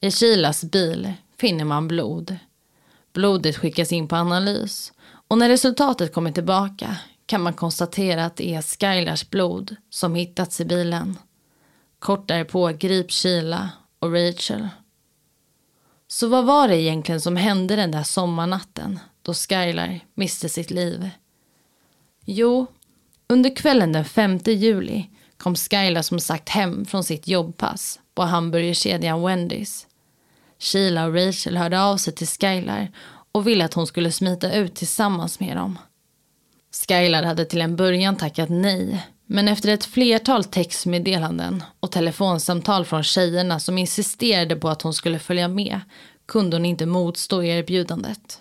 I 0.00 0.10
Kilas 0.10 0.64
bil 0.64 1.12
finner 1.36 1.64
man 1.64 1.88
blod. 1.88 2.36
Blodet 3.12 3.56
skickas 3.56 3.92
in 3.92 4.08
på 4.08 4.16
analys 4.16 4.92
och 5.28 5.38
när 5.38 5.48
resultatet 5.48 6.14
kommer 6.14 6.32
tillbaka 6.32 6.96
kan 7.26 7.42
man 7.42 7.54
konstatera 7.54 8.24
att 8.24 8.36
det 8.36 8.54
är 8.54 8.62
Skylars 8.62 9.30
blod 9.30 9.76
som 9.90 10.14
hittats 10.14 10.60
i 10.60 10.64
bilen. 10.64 11.18
Kort 11.98 12.28
därpå 12.28 12.68
grips 12.68 13.22
Sheila 13.22 13.70
och 13.98 14.12
Rachel. 14.12 14.68
Så 16.08 16.28
vad 16.28 16.44
var 16.44 16.68
det 16.68 16.76
egentligen 16.76 17.20
som 17.20 17.36
hände 17.36 17.76
den 17.76 17.90
där 17.90 18.02
sommarnatten 18.02 18.98
då 19.22 19.34
Skylar 19.34 20.00
miste 20.14 20.48
sitt 20.48 20.70
liv? 20.70 21.10
Jo, 22.24 22.66
under 23.26 23.56
kvällen 23.56 23.92
den 23.92 24.04
5 24.04 24.38
juli 24.44 25.10
kom 25.36 25.54
Skylar 25.54 26.02
som 26.02 26.20
sagt 26.20 26.48
hem 26.48 26.84
från 26.84 27.04
sitt 27.04 27.28
jobbpass 27.28 28.00
på 28.14 28.22
hamburgerkedjan 28.22 29.22
Wendys. 29.22 29.86
Sheila 30.58 31.06
och 31.06 31.14
Rachel 31.14 31.56
hörde 31.56 31.80
av 31.80 31.96
sig 31.96 32.14
till 32.14 32.26
Skylar 32.26 32.92
och 33.32 33.46
ville 33.46 33.64
att 33.64 33.74
hon 33.74 33.86
skulle 33.86 34.12
smita 34.12 34.52
ut 34.52 34.74
tillsammans 34.74 35.40
med 35.40 35.56
dem. 35.56 35.78
Skylar 36.88 37.22
hade 37.22 37.44
till 37.44 37.60
en 37.60 37.76
början 37.76 38.16
tackat 38.16 38.48
nej 38.48 39.06
men 39.30 39.48
efter 39.48 39.68
ett 39.68 39.84
flertal 39.84 40.44
textmeddelanden 40.44 41.62
och 41.80 41.92
telefonsamtal 41.92 42.84
från 42.84 43.02
tjejerna 43.02 43.60
som 43.60 43.78
insisterade 43.78 44.56
på 44.56 44.68
att 44.68 44.82
hon 44.82 44.94
skulle 44.94 45.18
följa 45.18 45.48
med 45.48 45.80
kunde 46.26 46.56
hon 46.56 46.64
inte 46.64 46.86
motstå 46.86 47.42
erbjudandet. 47.42 48.40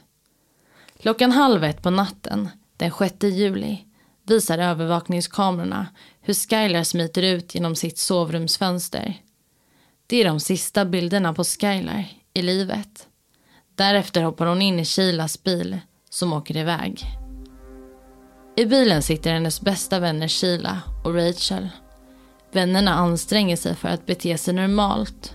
Klockan 1.02 1.32
halv 1.32 1.64
ett 1.64 1.82
på 1.82 1.90
natten, 1.90 2.50
den 2.78 2.92
6 2.92 3.24
juli, 3.24 3.78
visar 4.28 4.58
övervakningskamerorna 4.58 5.88
hur 6.22 6.34
Skylar 6.34 6.84
smiter 6.84 7.24
ut 7.24 7.56
genom 7.56 7.76
sitt 7.76 7.98
sovrumsfönster. 7.98 9.14
Det 10.08 10.22
är 10.22 10.26
de 10.26 10.40
sista 10.40 10.86
bilderna 10.86 11.34
på 11.34 11.44
Skylar 11.44 12.06
i 12.34 12.42
livet. 12.42 13.08
Därefter 13.76 14.24
hoppar 14.24 14.46
hon 14.46 14.62
in 14.62 14.80
i 14.80 14.86
Kilas 14.86 15.44
bil 15.44 15.78
som 16.10 16.34
åker 16.34 16.58
iväg. 16.58 17.27
I 18.60 18.66
bilen 18.66 19.02
sitter 19.02 19.34
hennes 19.34 19.62
bästa 19.62 20.00
vänner 20.00 20.28
Sheila 20.28 20.82
och 21.04 21.16
Rachel. 21.16 21.70
Vännerna 22.52 22.94
anstränger 22.94 23.56
sig 23.56 23.76
för 23.76 23.90
att 23.90 24.06
bete 24.06 24.38
sig 24.38 24.54
normalt. 24.54 25.34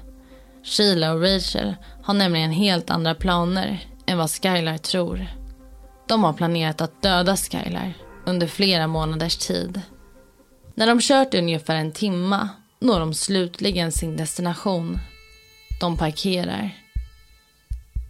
Sheila 0.65 1.13
och 1.13 1.23
Rachel 1.23 1.75
har 2.03 2.15
nämligen 2.15 2.53
helt 2.53 2.91
andra 2.91 3.15
planer 3.15 3.87
än 4.07 4.19
vad 4.19 4.31
Skylar 4.31 4.79
tror. 4.79 5.27
De 6.09 6.25
har 6.25 6.33
planerat 6.33 6.81
att 6.81 7.03
döda 7.03 7.37
Skylar 7.37 7.95
under 8.27 8.47
flera 8.47 8.87
månaders 8.87 9.37
tid. 9.37 9.81
När 10.75 10.87
de 10.87 11.01
kört 11.01 11.35
i 11.35 11.39
ungefär 11.39 11.77
en 11.77 11.93
timma 11.93 12.49
når 12.79 13.01
de 13.01 13.15
slutligen 13.15 13.93
sin 13.93 14.17
destination. 14.17 14.99
De 15.81 15.97
parkerar. 15.97 16.71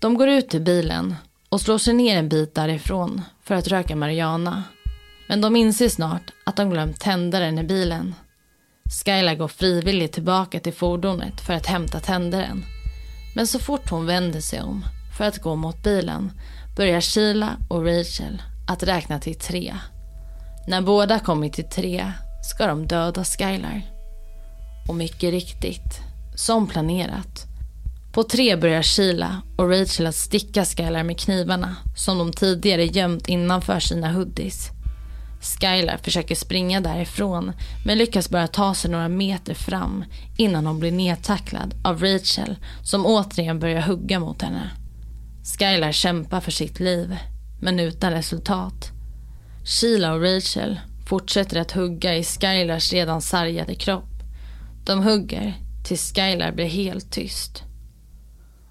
De 0.01 0.15
går 0.15 0.29
ut 0.29 0.49
till 0.49 0.61
bilen 0.61 1.15
och 1.49 1.61
slår 1.61 1.79
sig 1.79 1.95
ner 1.95 2.17
en 2.17 2.29
bit 2.29 2.55
därifrån 2.55 3.23
för 3.43 3.55
att 3.55 3.69
röka 3.69 3.97
marijuana. 3.97 4.63
Men 5.29 5.41
de 5.41 5.57
inser 5.57 5.89
snart 5.89 6.31
att 6.47 6.57
de 6.57 6.71
glömt 6.71 7.01
tändaren 7.01 7.59
i 7.59 7.65
bilen. 7.65 8.15
Skyla 9.05 9.35
går 9.35 9.49
frivilligt 9.49 10.13
tillbaka 10.13 10.61
till 10.61 10.73
fordonet 10.73 11.41
för 11.41 11.55
att 11.55 11.67
hämta 11.67 12.01
tändaren. 12.01 12.65
Men 13.35 13.47
så 13.47 13.59
fort 13.59 13.91
hon 13.91 14.07
vänder 14.07 14.41
sig 14.41 14.63
om 14.63 14.85
för 15.19 15.25
att 15.25 15.39
gå 15.39 15.57
mot 15.57 15.83
bilen 15.83 16.33
börjar 16.77 17.01
Sheila 17.01 17.57
och 17.69 17.87
Rachel 17.87 18.43
att 18.69 18.83
räkna 18.83 19.19
till 19.19 19.39
tre. 19.39 19.77
När 20.67 20.83
båda 20.83 21.19
kommit 21.19 21.53
till 21.53 21.69
tre 21.69 22.13
ska 22.43 22.67
de 22.67 22.87
döda 22.87 23.25
Skylar. 23.25 23.83
Och 24.89 24.95
mycket 24.95 25.31
riktigt, 25.31 26.01
som 26.35 26.67
planerat. 26.67 27.47
På 28.13 28.23
tre 28.23 28.57
börjar 28.57 28.83
Sheila 28.83 29.43
och 29.57 29.71
Rachel 29.71 30.07
att 30.07 30.15
sticka 30.15 30.65
Skylar 30.65 31.03
med 31.03 31.19
knivarna 31.19 31.77
som 31.97 32.19
de 32.19 32.33
tidigare 32.33 32.85
gömt 32.85 33.29
innanför 33.29 33.81
sina 33.81 34.13
hoodies. 34.13 34.71
Skylar 35.43 35.97
försöker 35.97 36.35
springa 36.35 36.81
därifrån 36.81 37.53
men 37.85 37.99
lyckas 37.99 38.31
bara 38.31 38.47
ta 38.47 38.75
sig 38.75 38.91
några 38.91 39.09
meter 39.09 39.55
fram 39.55 40.05
innan 40.37 40.67
hon 40.67 40.81
blir 40.81 40.93
nedtacklad 40.93 41.75
av 41.85 42.03
Rachel 42.03 42.57
som 42.85 43.07
återigen 43.07 43.59
börjar 43.59 43.83
hugga 43.83 44.21
mot 44.21 44.43
henne. 44.43 44.71
Skylar 45.59 45.93
kämpar 45.93 46.41
för 46.41 46.51
sitt 46.51 46.81
liv, 46.81 47.17
men 47.61 47.81
utan 47.81 48.13
resultat. 48.13 48.91
Sheila 49.65 50.13
och 50.13 50.23
Rachel 50.23 50.81
fortsätter 51.09 51.61
att 51.61 51.73
hugga 51.73 52.17
i 52.17 52.25
Skylars 52.25 52.93
redan 52.93 53.23
sargade 53.23 53.75
kropp. 53.75 54.11
De 54.85 55.03
hugger 55.03 55.55
tills 55.85 56.15
Skylar 56.15 56.53
blir 56.53 56.67
helt 56.67 57.13
tyst. 57.13 57.63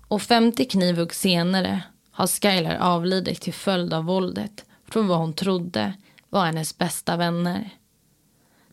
Och 0.08 0.22
50 0.22 0.66
knivhugg 0.66 1.14
senare 1.14 1.84
har 2.12 2.28
Skylar 2.28 2.76
avlidit 2.76 3.42
till 3.42 3.54
följd 3.54 3.94
av 3.94 4.06
våldet 4.06 4.66
från 4.90 5.08
vad 5.08 5.18
hon 5.18 5.34
trodde 5.34 5.94
var 6.32 6.46
hennes 6.46 6.78
bästa 6.78 7.18
vänner. 7.18 7.70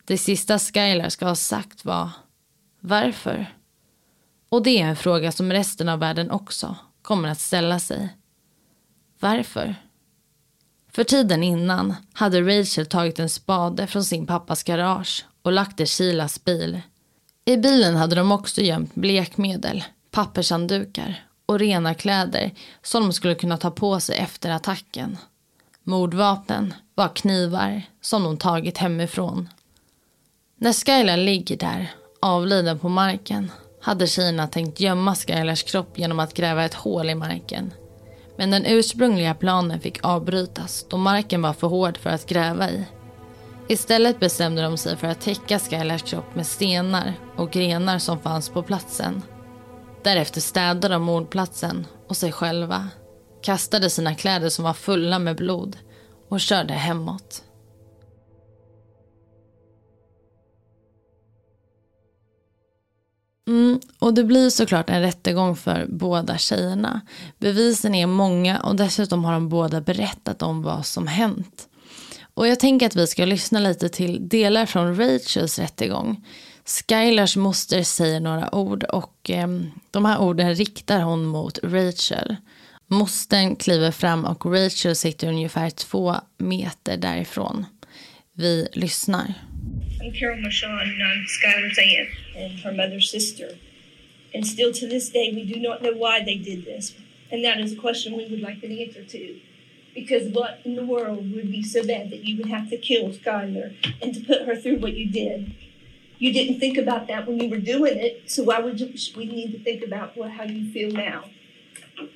Det 0.05 0.17
sista 0.17 0.59
Skylar 0.59 1.09
ska 1.09 1.25
ha 1.25 1.35
sagt 1.35 1.85
var 1.85 2.09
Varför? 2.79 3.53
Och 4.49 4.63
det 4.63 4.81
är 4.81 4.85
en 4.85 4.95
fråga 4.95 5.31
som 5.31 5.51
resten 5.51 5.89
av 5.89 5.99
världen 5.99 6.31
också 6.31 6.75
kommer 7.01 7.29
att 7.29 7.39
ställa 7.39 7.79
sig. 7.79 8.09
Varför? 9.19 9.75
För 10.91 11.03
tiden 11.03 11.43
innan 11.43 11.95
hade 12.13 12.41
Rachel 12.41 12.85
tagit 12.85 13.19
en 13.19 13.29
spade 13.29 13.87
från 13.87 14.03
sin 14.03 14.27
pappas 14.27 14.63
garage 14.63 15.25
och 15.41 15.51
lagt 15.51 15.79
i 15.79 15.85
Shilas 15.85 16.43
bil. 16.43 16.81
I 17.45 17.57
bilen 17.57 17.95
hade 17.95 18.15
de 18.15 18.31
också 18.31 18.61
gömt 18.61 18.95
blekmedel, 18.95 19.83
pappershanddukar 20.11 21.25
och 21.45 21.59
rena 21.59 21.93
kläder 21.93 22.51
som 22.81 23.03
de 23.03 23.13
skulle 23.13 23.35
kunna 23.35 23.57
ta 23.57 23.71
på 23.71 23.99
sig 23.99 24.17
efter 24.17 24.49
attacken. 24.49 25.17
Mordvapnen 25.83 26.73
var 26.95 27.15
knivar 27.15 27.81
som 28.01 28.23
de 28.23 28.37
tagit 28.37 28.77
hemifrån. 28.77 29.49
När 30.57 30.73
Skylar 30.73 31.17
ligger 31.17 31.57
där, 31.57 31.91
avliden 32.19 32.79
på 32.79 32.89
marken, 32.89 33.51
hade 33.81 34.07
tjejerna 34.07 34.47
tänkt 34.47 34.79
gömma 34.79 35.15
Skylars 35.15 35.63
kropp 35.63 35.99
genom 35.99 36.19
att 36.19 36.33
gräva 36.33 36.65
ett 36.65 36.73
hål 36.73 37.09
i 37.09 37.15
marken. 37.15 37.73
Men 38.37 38.51
den 38.51 38.65
ursprungliga 38.65 39.33
planen 39.33 39.79
fick 39.79 40.05
avbrytas 40.05 40.85
då 40.89 40.97
marken 40.97 41.41
var 41.41 41.53
för 41.53 41.67
hård 41.67 41.97
för 41.97 42.09
att 42.09 42.25
gräva 42.25 42.69
i. 42.69 42.85
Istället 43.67 44.19
bestämde 44.19 44.61
de 44.61 44.77
sig 44.77 44.97
för 44.97 45.07
att 45.07 45.21
täcka 45.21 45.59
Skylars 45.59 46.03
kropp 46.03 46.35
med 46.35 46.47
stenar 46.47 47.13
och 47.35 47.51
grenar 47.51 47.99
som 47.99 48.19
fanns 48.19 48.49
på 48.49 48.63
platsen. 48.63 49.21
Därefter 50.03 50.41
städade 50.41 50.87
de 50.87 51.01
mordplatsen 51.01 51.87
och 52.07 52.17
sig 52.17 52.31
själva, 52.31 52.87
kastade 53.41 53.89
sina 53.89 54.15
kläder 54.15 54.49
som 54.49 54.65
var 54.65 54.73
fulla 54.73 55.19
med 55.19 55.35
blod 55.35 55.77
och 56.29 56.39
körde 56.39 56.73
hemåt. 56.73 57.43
Mm, 63.47 63.79
och 63.99 64.13
det 64.13 64.23
blir 64.23 64.49
såklart 64.49 64.89
en 64.89 65.01
rättegång 65.01 65.55
för 65.55 65.85
båda 65.89 66.37
tjejerna. 66.37 67.01
Bevisen 67.37 67.95
är 67.95 68.07
många 68.07 68.59
och 68.59 68.75
dessutom 68.75 69.25
har 69.25 69.33
de 69.33 69.49
båda 69.49 69.81
berättat 69.81 70.41
om 70.41 70.61
vad 70.61 70.85
som 70.85 71.07
hänt. 71.07 71.67
Och 72.33 72.47
jag 72.47 72.59
tänker 72.59 72.85
att 72.85 72.95
vi 72.95 73.07
ska 73.07 73.25
lyssna 73.25 73.59
lite 73.59 73.89
till 73.89 74.29
delar 74.29 74.65
från 74.65 74.95
Rachels 74.95 75.59
rättegång. 75.59 76.25
Skylars 76.65 77.35
moster 77.35 77.83
säger 77.83 78.19
några 78.19 78.55
ord 78.55 78.83
och 78.83 79.29
eh, 79.29 79.47
de 79.91 80.05
här 80.05 80.19
orden 80.19 80.55
riktar 80.55 80.99
hon 80.99 81.25
mot 81.25 81.59
Rachel. 81.63 82.35
Mostern 82.91 83.55
kliver 83.55 83.91
fram 83.91 84.25
och 84.25 84.45
Rachel 84.45 84.95
sitter 84.95 85.27
ungefär 85.27 85.69
två 85.69 86.15
meter 86.37 86.97
därifrån. 86.97 87.65
Vi 88.33 88.67
lyssnar. 88.73 89.33
I'm 90.01 90.19
Carol 90.19 90.41
Marchand, 90.41 90.81
and 90.81 91.01
um, 91.01 91.07
I'm 91.07 91.25
Skylar's 91.27 91.77
aunt 91.77 92.09
and 92.35 92.59
her 92.59 92.71
mother's 92.71 93.11
sister. 93.11 93.47
And 94.33 94.47
still 94.47 94.73
to 94.73 94.87
this 94.87 95.11
day, 95.11 95.31
we 95.35 95.43
do 95.53 95.59
not 95.59 95.81
know 95.81 95.91
why 95.91 96.23
they 96.25 96.35
did 96.35 96.65
this. 96.65 96.95
And 97.31 97.45
that 97.45 97.59
is 97.59 97.73
a 97.73 97.75
question 97.75 98.17
we 98.17 98.27
would 98.29 98.41
like 98.41 98.63
an 98.63 98.71
answer 98.71 99.03
to. 99.03 99.39
Because 99.93 100.33
what 100.33 100.59
in 100.65 100.75
the 100.75 100.85
world 100.85 101.31
would 101.35 101.51
be 101.51 101.63
so 101.63 101.83
bad 101.83 102.09
that 102.09 102.23
you 102.23 102.37
would 102.37 102.49
have 102.49 102.69
to 102.69 102.77
kill 102.77 103.09
Skylar 103.09 103.75
and 104.01 104.13
to 104.15 104.21
put 104.21 104.47
her 104.47 104.55
through 104.55 104.79
what 104.79 104.93
you 104.93 105.11
did? 105.11 105.53
You 106.17 106.33
didn't 106.33 106.59
think 106.59 106.77
about 106.77 107.07
that 107.07 107.27
when 107.27 107.39
you 107.39 107.49
were 107.49 107.59
doing 107.75 107.97
it, 107.97 108.23
so 108.25 108.43
why 108.43 108.59
would 108.59 108.79
you, 108.79 108.93
we 109.15 109.25
need 109.25 109.51
to 109.51 109.59
think 109.63 109.83
about 109.83 110.17
what, 110.17 110.31
how 110.31 110.43
you 110.43 110.71
feel 110.71 110.91
now? 110.91 111.25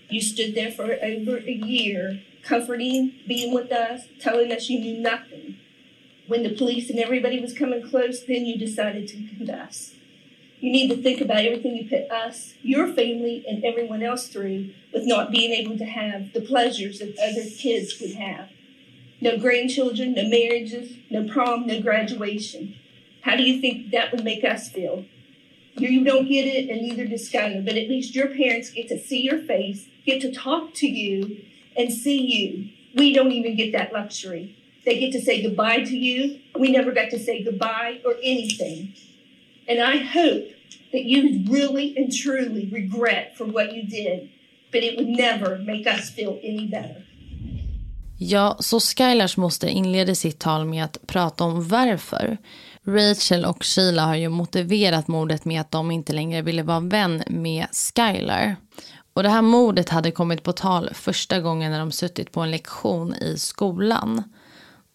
You 0.10 0.22
stood 0.22 0.56
there 0.56 0.72
for 0.72 0.84
over 0.84 1.38
a 1.38 1.52
year, 1.52 2.22
comforting, 2.44 3.14
being 3.28 3.54
with 3.54 3.72
us, 3.72 4.08
telling 4.20 4.52
us 4.52 4.70
you 4.70 4.80
knew 4.80 5.02
nothing 5.02 5.58
when 6.28 6.44
the 6.44 6.56
police 6.56 6.90
and 6.90 7.00
everybody 7.00 7.40
was 7.40 7.54
coming 7.54 7.88
close, 7.88 8.24
then 8.24 8.46
you 8.46 8.58
decided 8.58 9.08
to 9.10 9.16
confess. 9.16 9.94
You 10.60 10.72
need 10.72 10.90
to 10.90 11.02
think 11.02 11.20
about 11.20 11.44
everything 11.44 11.76
you 11.76 11.90
put 11.90 12.10
us, 12.10 12.54
your 12.62 12.88
family, 12.88 13.44
and 13.48 13.64
everyone 13.66 14.02
else 14.02 14.28
through 14.28 14.70
with 14.94 15.06
not 15.06 15.32
being 15.32 15.52
able 15.52 15.78
to 15.78 15.86
have 15.86 16.32
the 16.34 16.42
pleasures 16.42 17.00
that 17.00 17.18
other 17.20 17.50
kids 17.50 18.00
would 18.00 18.14
have. 18.16 18.50
No 19.20 19.38
grandchildren, 19.38 20.14
no 20.14 20.28
marriages, 20.28 20.98
no 21.10 21.28
prom, 21.28 21.68
no 21.68 21.82
graduation. 21.82 22.76
How 23.22 23.36
do 23.36 23.44
you 23.44 23.60
think 23.60 23.92
that 23.92 24.12
would 24.12 24.24
make 24.24 24.44
us 24.44 24.70
feel? 24.70 25.06
You 25.76 26.04
don't 26.04 26.28
get 26.28 26.46
it, 26.46 26.70
and 26.70 26.82
neither 26.82 27.06
does 27.06 27.30
Skylar, 27.30 27.66
but 27.66 27.76
at 27.76 27.90
least 27.90 28.16
your 28.16 28.28
parents 28.28 28.70
get 28.70 28.88
to 28.90 29.00
see 29.00 29.22
your 29.22 29.40
face, 29.40 29.88
get 30.06 30.22
to 30.22 30.32
talk 30.32 30.74
to 30.76 30.88
you, 30.88 31.44
and 31.76 31.92
see 31.92 32.22
you. 32.22 32.70
We 32.96 33.14
don't 33.14 33.32
even 33.32 33.56
get 33.56 33.72
that 33.72 33.92
luxury. 33.92 34.56
They 34.86 35.00
get 35.00 35.12
to 35.14 35.22
say 35.22 35.42
goodbye 35.42 35.84
to 35.84 35.98
you. 35.98 36.40
We 36.60 36.72
never 36.72 36.92
got 36.92 37.10
to 37.10 37.20
say 37.20 37.44
goodbye 37.44 38.02
or 38.06 38.16
anything. 38.22 38.94
And 39.68 39.80
I 39.80 39.98
hope 39.98 40.50
that 40.92 41.04
you 41.06 41.44
really 41.50 41.96
and 41.98 42.14
truly 42.14 42.70
regret 42.72 43.36
for 43.38 43.46
what 43.46 43.74
you 43.74 43.84
did, 43.84 44.30
but 44.72 44.84
it 44.84 44.98
would 44.98 45.08
never 45.08 45.58
make 45.58 45.88
us 45.88 46.10
feel 46.10 46.40
any 46.44 46.68
better. 46.68 47.04
Ja, 48.18 48.58
så 48.60 48.80
Skylars 48.80 49.38
moster 49.38 49.68
inleder 49.68 50.14
sitt 50.14 50.40
tal 50.40 50.66
med 50.66 50.84
att 50.84 51.08
prata 51.08 51.44
om 51.44 51.68
varför. 51.68 52.38
Rachel 52.86 53.46
och 53.46 53.64
Sheila 53.64 54.06
har 54.06 54.16
ju 54.16 54.30
motiverat 54.30 55.08
mordet 55.08 55.46
med 55.46 55.62
att 55.62 55.72
de 55.72 55.92
inte 55.92 56.14
längre 56.14 56.42
ville 56.42 56.64
vara 56.64 56.80
vän 56.80 57.24
med 57.28 57.68
Skylar. 57.72 58.56
Och 59.14 59.24
det 59.24 59.30
här 59.30 59.42
mordet 59.42 59.90
hade 59.90 60.12
kommit 60.12 60.44
på 60.44 60.52
tal 60.52 60.90
första 60.94 61.40
gången 61.40 61.72
när 61.72 61.80
de 61.80 61.92
suttit 61.92 62.32
på 62.32 62.42
en 62.42 62.52
lektion 62.52 63.16
i 63.16 63.38
skolan. 63.38 64.24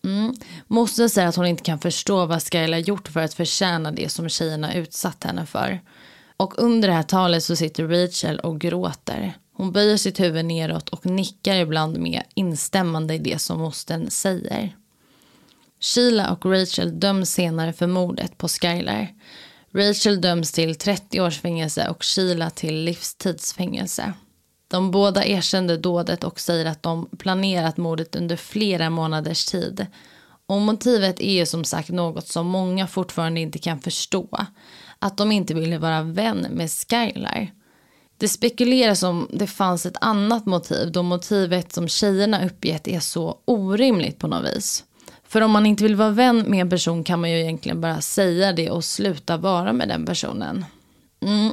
Mm. 0.05 0.35
Moster 0.67 1.09
säger 1.09 1.29
att 1.29 1.37
hon 1.37 1.47
inte 1.47 1.63
kan 1.63 1.79
förstå 1.79 2.27
vad 2.27 2.43
Skylar 2.43 2.79
gjort 2.79 3.09
för 3.09 3.21
att 3.21 3.35
förtjäna 3.35 3.91
det 3.93 4.09
som 4.09 4.29
tjejerna 4.29 4.75
utsatt 4.75 5.25
henne 5.25 5.47
för. 5.47 5.81
Och 6.37 6.55
under 6.59 6.89
det 6.89 6.95
här 6.95 7.03
talet 7.03 7.45
så 7.45 7.57
sitter 7.57 7.89
Rachel 7.89 8.41
och 8.41 8.61
gråter. 8.61 9.37
Hon 9.53 9.73
böjer 9.73 9.97
sitt 9.97 10.21
huvud 10.21 10.45
neråt 10.45 10.89
och 10.89 11.07
nickar 11.07 11.55
ibland 11.55 11.99
med 11.99 12.23
instämmande 12.35 13.15
i 13.15 13.19
det 13.19 13.39
som 13.39 13.61
mostern 13.61 14.11
säger. 14.11 14.77
Sheila 15.81 16.31
och 16.31 16.47
Rachel 16.47 17.01
döms 17.01 17.31
senare 17.31 17.73
för 17.73 17.87
mordet 17.87 18.39
på 18.39 18.49
Skylar. 18.49 19.09
Rachel 19.75 20.21
döms 20.21 20.53
till 20.53 20.75
30 20.75 21.21
års 21.21 21.41
fängelse 21.41 21.89
och 21.89 22.05
Sheila 22.05 22.51
till 22.51 22.75
livstidsfängelse. 22.75 24.13
De 24.69 24.91
båda 24.91 25.25
erkände 25.25 25.77
dådet 25.77 26.25
och 26.25 26.41
säger 26.41 26.67
att 26.67 26.83
de 26.83 27.09
planerat 27.19 27.77
mordet 27.77 28.17
under 28.17 28.37
flera 28.37 28.91
månaders 28.91 29.47
tid. 29.47 29.87
Och 30.47 30.61
motivet 30.61 31.21
är 31.21 31.33
ju 31.33 31.47
som 31.47 31.65
sagt 31.65 31.89
något 31.89 32.29
som 32.29 32.47
många 32.47 32.87
fortfarande 32.87 33.41
inte 33.41 33.59
kan 33.59 33.81
förstå. 33.81 34.47
Att 34.99 35.17
de 35.17 35.33
inte 35.33 35.55
ville 35.55 35.79
vara 35.79 36.03
vän 36.03 36.47
med 36.51 36.71
Skylar. 36.71 37.53
Det 38.19 38.29
spekuleras 38.29 39.03
om 39.03 39.29
det 39.33 39.47
fanns 39.47 39.87
ett 39.87 39.97
annat 40.01 40.47
motiv 40.47 40.93
då 40.93 41.03
motivet 41.03 41.73
som 41.73 41.89
tjejerna 41.89 42.47
uppgett 42.47 42.89
är 42.89 43.01
så 43.01 43.39
orimligt 43.45 44.19
på 44.19 44.27
något 44.27 44.57
vis. 44.57 44.85
För 45.29 45.41
om 45.41 45.51
man 45.51 45.67
inte 45.67 45.85
vill 45.85 45.97
vara 45.97 46.11
vän 46.11 46.45
med 46.47 46.61
en 46.61 46.71
person 46.71 47.05
kan 47.05 47.21
man 47.21 47.31
ju 47.31 47.41
egentligen 47.41 47.81
bara 47.81 48.01
säga 48.01 48.53
det 48.53 48.71
och 48.71 48.85
sluta 48.85 49.37
vara 49.37 49.73
med 49.73 49.89
den 49.89 50.07
personen. 50.07 50.65
Mm. 51.21 51.53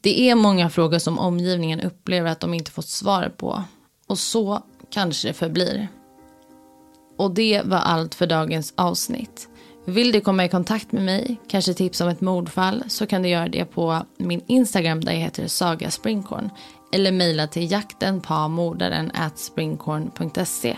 Det 0.00 0.30
är 0.30 0.34
många 0.34 0.70
frågor 0.70 0.98
som 0.98 1.18
omgivningen 1.18 1.80
upplever 1.80 2.30
att 2.30 2.40
de 2.40 2.54
inte 2.54 2.70
fått 2.70 2.88
svar 2.88 3.32
på. 3.36 3.62
Och 4.06 4.18
så 4.18 4.62
kanske 4.90 5.28
det 5.28 5.34
förblir. 5.34 5.88
Och 7.18 7.30
det 7.30 7.62
var 7.64 7.78
allt 7.78 8.14
för 8.14 8.26
dagens 8.26 8.72
avsnitt. 8.76 9.48
Vill 9.84 10.12
du 10.12 10.20
komma 10.20 10.44
i 10.44 10.48
kontakt 10.48 10.92
med 10.92 11.04
mig, 11.04 11.40
kanske 11.48 11.74
tips 11.74 12.00
om 12.00 12.08
ett 12.08 12.20
mordfall, 12.20 12.84
så 12.88 13.06
kan 13.06 13.22
du 13.22 13.28
göra 13.28 13.48
det 13.48 13.64
på 13.64 14.06
min 14.16 14.44
Instagram 14.46 15.04
där 15.04 15.12
jag 15.12 15.20
heter 15.20 15.46
Saga 15.46 15.90
Springkorn. 15.90 16.50
Eller 16.92 17.12
mejla 17.12 17.46
till 17.46 17.70
jakten 17.70 18.20
på 18.20 18.48
mordaren 18.48 19.10
at 19.14 19.38
springkorn.se. 19.38 20.76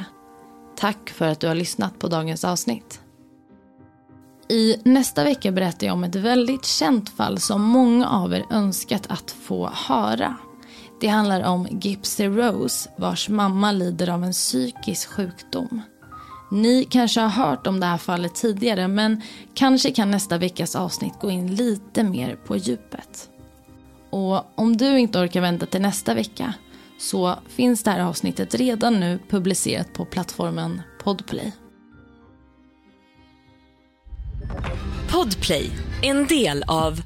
Tack 0.76 1.10
för 1.10 1.28
att 1.28 1.40
du 1.40 1.46
har 1.46 1.54
lyssnat 1.54 1.98
på 1.98 2.08
dagens 2.08 2.44
avsnitt. 2.44 3.00
I 4.48 4.76
nästa 4.84 5.24
vecka 5.24 5.52
berättar 5.52 5.86
jag 5.86 5.94
om 5.94 6.04
ett 6.04 6.14
väldigt 6.14 6.64
känt 6.64 7.10
fall 7.10 7.38
som 7.38 7.62
många 7.62 8.08
av 8.08 8.34
er 8.34 8.44
önskat 8.50 9.06
att 9.08 9.30
få 9.30 9.70
höra. 9.72 10.36
Det 11.00 11.08
handlar 11.08 11.42
om 11.42 11.68
Gypsy 11.80 12.26
Rose 12.26 12.90
vars 12.96 13.28
mamma 13.28 13.72
lider 13.72 14.08
av 14.08 14.24
en 14.24 14.32
psykisk 14.32 15.08
sjukdom. 15.08 15.82
Ni 16.50 16.84
kanske 16.84 17.20
har 17.20 17.28
hört 17.28 17.66
om 17.66 17.80
det 17.80 17.86
här 17.86 17.98
fallet 17.98 18.34
tidigare 18.34 18.88
men 18.88 19.22
kanske 19.54 19.90
kan 19.90 20.10
nästa 20.10 20.38
veckas 20.38 20.76
avsnitt 20.76 21.20
gå 21.20 21.30
in 21.30 21.54
lite 21.54 22.04
mer 22.04 22.36
på 22.36 22.56
djupet. 22.56 23.28
Och 24.10 24.58
om 24.60 24.76
du 24.76 24.98
inte 24.98 25.18
orkar 25.18 25.40
vänta 25.40 25.66
till 25.66 25.82
nästa 25.82 26.14
vecka 26.14 26.54
så 27.02 27.38
finns 27.48 27.82
det 27.82 27.90
här 27.90 28.00
avsnittet 28.00 28.54
redan 28.54 29.00
nu 29.00 29.18
publicerat 29.28 29.92
på 29.92 30.04
plattformen 30.04 30.82
Podplay. 31.04 31.52
Podplay, 35.10 35.70
en 36.02 36.26
del 36.26 36.64
av 36.66 37.00